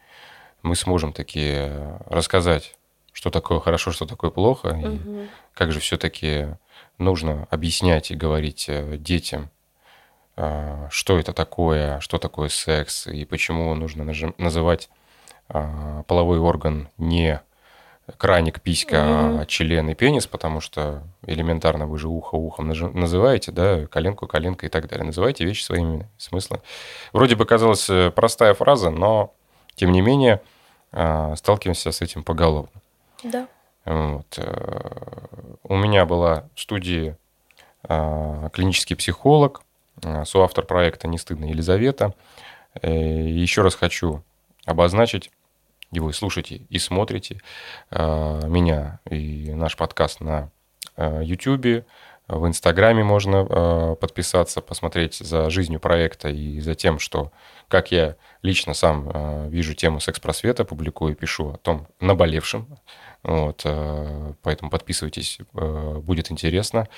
мы 0.61 0.75
сможем 0.75 1.13
таки 1.13 1.69
рассказать, 2.05 2.75
что 3.13 3.31
такое 3.31 3.59
хорошо, 3.59 3.91
что 3.91 4.05
такое 4.05 4.29
плохо, 4.29 4.67
угу. 4.67 4.87
и 4.87 5.27
как 5.53 5.71
же 5.71 5.79
все-таки 5.79 6.49
нужно 6.97 7.47
объяснять 7.49 8.11
и 8.11 8.15
говорить 8.15 8.65
э, 8.69 8.97
детям, 8.97 9.49
э, 10.35 10.87
что 10.91 11.17
это 11.17 11.33
такое, 11.33 11.99
что 11.99 12.17
такое 12.17 12.49
секс, 12.49 13.07
и 13.07 13.25
почему 13.25 13.73
нужно 13.75 14.03
называть 14.37 14.89
э, 15.49 16.03
половой 16.07 16.39
орган 16.39 16.89
не 16.97 17.41
краник, 18.17 18.61
писька, 18.61 18.95
mm-hmm. 18.95 19.45
член 19.47 19.89
и 19.89 19.93
пенис, 19.93 20.27
потому 20.27 20.61
что 20.61 21.03
элементарно 21.25 21.87
вы 21.87 21.97
же 21.97 22.07
ухо 22.07 22.35
ухом 22.35 22.69
называете, 22.69 23.51
да, 23.51 23.85
коленку 23.87 24.27
коленкой 24.27 24.69
и 24.69 24.71
так 24.71 24.87
далее. 24.87 25.05
Называйте 25.05 25.43
вещи 25.43 25.63
своими 25.63 26.07
смыслами. 26.17 26.61
Вроде 27.11 27.35
бы 27.35 27.45
казалась 27.45 27.89
э, 27.89 28.11
простая 28.11 28.53
фраза, 28.53 28.89
но 28.89 29.33
тем 29.75 29.91
не 29.91 30.01
менее 30.01 30.41
а, 30.91 31.35
сталкиваемся 31.35 31.91
с 31.91 32.01
этим 32.01 32.23
поголовно. 32.23 32.81
Да. 33.23 33.47
Вот. 33.85 34.37
Э, 34.37 35.27
у 35.63 35.75
меня 35.75 36.05
была 36.05 36.45
в 36.55 36.61
студии 36.61 37.15
клинический 37.83 38.97
психолог, 38.97 39.61
соавтор 40.25 40.65
проекта 40.65 41.07
«Не 41.07 41.17
стыдно 41.17 41.45
Елизавета». 41.45 42.13
Э, 42.81 42.91
еще 42.91 43.61
раз 43.61 43.75
хочу 43.75 44.23
обозначить, 44.65 45.31
и 45.91 45.99
вы 45.99 46.13
слушаете 46.13 46.57
и 46.69 46.79
смотрите 46.79 47.41
э, 47.91 48.41
меня 48.47 48.99
и 49.09 49.51
наш 49.53 49.77
подкаст 49.77 50.21
на 50.21 50.51
э, 50.95 51.21
YouTube, 51.23 51.85
в 52.27 52.45
Инстаграме 52.45 53.05
можно 53.05 53.47
э, 53.49 53.95
подписаться, 54.01 54.59
посмотреть 54.61 55.15
за 55.15 55.49
жизнью 55.49 55.79
проекта 55.79 56.27
и 56.27 56.59
за 56.59 56.75
тем, 56.75 56.99
что, 56.99 57.31
как 57.69 57.91
я 57.91 58.17
лично 58.41 58.73
сам 58.73 59.09
э, 59.13 59.49
вижу 59.49 59.73
тему 59.73 60.01
секс-просвета, 60.01 60.65
публикую, 60.65 61.15
пишу 61.15 61.51
о 61.51 61.57
том 61.57 61.87
наболевшем. 62.01 62.67
Вот, 63.23 63.61
э, 63.63 64.33
поэтому 64.43 64.69
подписывайтесь, 64.69 65.39
э, 65.53 65.99
будет 66.03 66.29
интересно. 66.29 66.89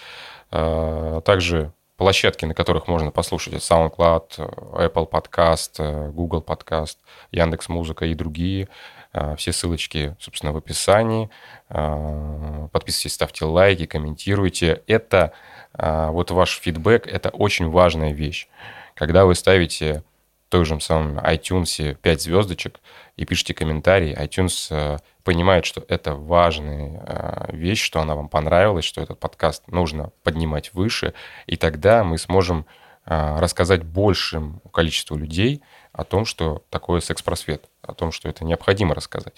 Э, 0.52 1.22
также 1.24 1.74
площадки, 2.00 2.46
на 2.46 2.56
которых 2.56 2.88
можно 2.88 3.12
послушать 3.12 3.56
SoundCloud, 3.56 4.38
Apple 4.38 5.10
Podcast, 5.10 6.12
Google 6.12 6.42
Podcast, 6.42 6.98
Яндекс 7.32 7.68
Музыка 7.70 8.06
и 8.06 8.16
другие. 8.16 8.70
А, 9.12 9.36
все 9.36 9.52
ссылочки, 9.52 10.16
собственно, 10.20 10.54
в 10.54 10.58
описании. 10.58 11.30
А, 11.68 12.70
подписывайтесь, 12.72 13.14
ставьте 13.14 13.46
лайки, 13.46 13.86
комментируйте. 13.86 14.82
Это 14.88 15.34
вот 15.78 16.32
ваш 16.32 16.60
фидбэк, 16.60 17.06
это 17.06 17.30
очень 17.30 17.70
важная 17.70 18.12
вещь. 18.12 18.48
Когда 18.96 19.26
вы 19.26 19.36
ставите 19.36 20.04
той 20.50 20.66
же 20.66 20.80
самом 20.82 21.20
iTunes 21.20 21.96
5 21.96 22.22
звездочек 22.22 22.80
и 23.20 23.26
пишите 23.26 23.54
комментарий, 23.54 24.14
iTunes 24.14 25.02
понимает, 25.26 25.66
что 25.66 25.84
это 25.90 26.16
важная 26.16 27.04
э, 27.06 27.56
вещь, 27.56 27.84
что 27.84 28.00
она 28.00 28.16
вам 28.16 28.30
понравилась, 28.30 28.86
что 28.86 29.02
этот 29.02 29.20
подкаст 29.20 29.68
нужно 29.68 30.12
поднимать 30.24 30.74
выше, 30.74 31.14
и 31.46 31.58
тогда 31.58 32.06
мы 32.06 32.18
сможем 32.18 32.66
э, 33.06 33.40
рассказать 33.40 33.84
большему 33.84 34.62
количеству 34.72 35.18
людей 35.18 35.62
о 35.92 36.06
том, 36.06 36.24
что 36.24 36.64
такое 36.70 37.02
секс-просвет, 37.02 37.66
о 37.82 37.94
том, 37.94 38.14
что 38.14 38.30
это 38.30 38.46
необходимо 38.46 38.96
рассказать. 38.96 39.34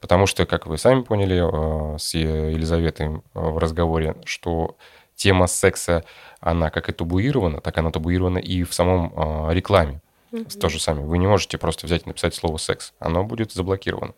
Потому 0.00 0.26
что, 0.26 0.46
как 0.46 0.66
вы 0.66 0.78
сами 0.78 1.02
поняли 1.02 1.42
э, 1.42 1.98
с 1.98 2.14
Елизаветой 2.14 3.20
в 3.34 3.58
разговоре, 3.58 4.14
что 4.24 4.76
тема 5.16 5.48
секса, 5.48 6.04
она 6.38 6.70
как 6.70 6.88
и 6.88 6.92
табуирована, 6.92 7.60
так 7.60 7.76
она 7.78 7.90
табуирована 7.90 8.38
и 8.38 8.62
в 8.62 8.72
самом 8.72 9.50
рекламе. 9.50 10.00
Mm-hmm. 10.34 10.58
То 10.58 10.68
же 10.68 10.80
самое. 10.80 11.06
Вы 11.06 11.18
не 11.18 11.26
можете 11.26 11.58
просто 11.58 11.86
взять 11.86 12.02
и 12.04 12.08
написать 12.08 12.34
слово 12.34 12.56
«секс». 12.56 12.92
Оно 12.98 13.22
будет 13.22 13.52
заблокировано. 13.52 14.14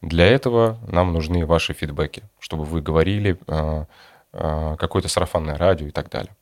Для 0.00 0.26
этого 0.26 0.78
нам 0.86 1.12
нужны 1.12 1.44
ваши 1.46 1.72
фидбэки, 1.72 2.22
чтобы 2.38 2.64
вы 2.64 2.80
говорили 2.80 3.38
э, 3.46 3.84
э, 4.32 4.76
какое-то 4.78 5.08
сарафанное 5.08 5.56
радио 5.56 5.86
и 5.86 5.90
так 5.90 6.10
далее. 6.10 6.34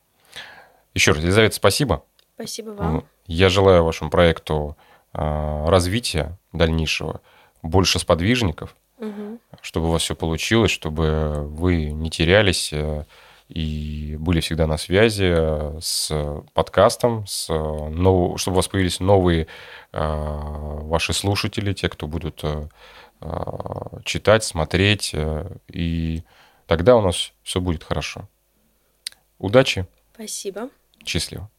Еще 0.95 1.13
раз, 1.13 1.23
Елизавета, 1.23 1.55
спасибо. 1.55 2.05
Спасибо 2.35 2.71
вам. 2.71 3.05
Я 3.27 3.49
желаю 3.49 3.85
вашему 3.85 4.11
проекту 4.11 4.77
э, 5.15 5.65
развития 5.69 6.39
дальнейшего, 6.53 7.21
больше 7.63 7.99
сподвижников, 7.99 8.77
угу. 8.99 9.39
чтобы 9.63 9.89
у 9.89 9.91
вас 9.93 10.03
все 10.03 10.15
получилось, 10.15 10.71
чтобы 10.71 11.47
вы 11.47 11.91
не 11.91 12.11
терялись 12.11 12.73
и 13.51 14.17
были 14.19 14.41
всегда 14.41 14.67
на 14.67 14.79
связи 14.79 15.81
с 15.81 16.11
подкастом, 16.55 17.27
с 17.27 17.49
нов... 17.49 18.41
чтобы 18.41 18.55
у 18.55 18.57
вас 18.57 18.69
появились 18.69 19.01
новые 19.01 19.47
ваши 19.93 21.13
слушатели, 21.13 21.73
те, 21.73 21.89
кто 21.89 22.07
будут 22.07 22.45
читать, 24.05 24.45
смотреть, 24.45 25.11
э, 25.13 25.57
и 25.69 26.23
тогда 26.67 26.97
у 26.97 27.03
нас 27.03 27.33
все 27.43 27.61
будет 27.61 27.85
хорошо. 27.85 28.29
Удачи. 29.39 29.87
Спасибо. 30.15 30.71
Счастливо. 31.05 31.51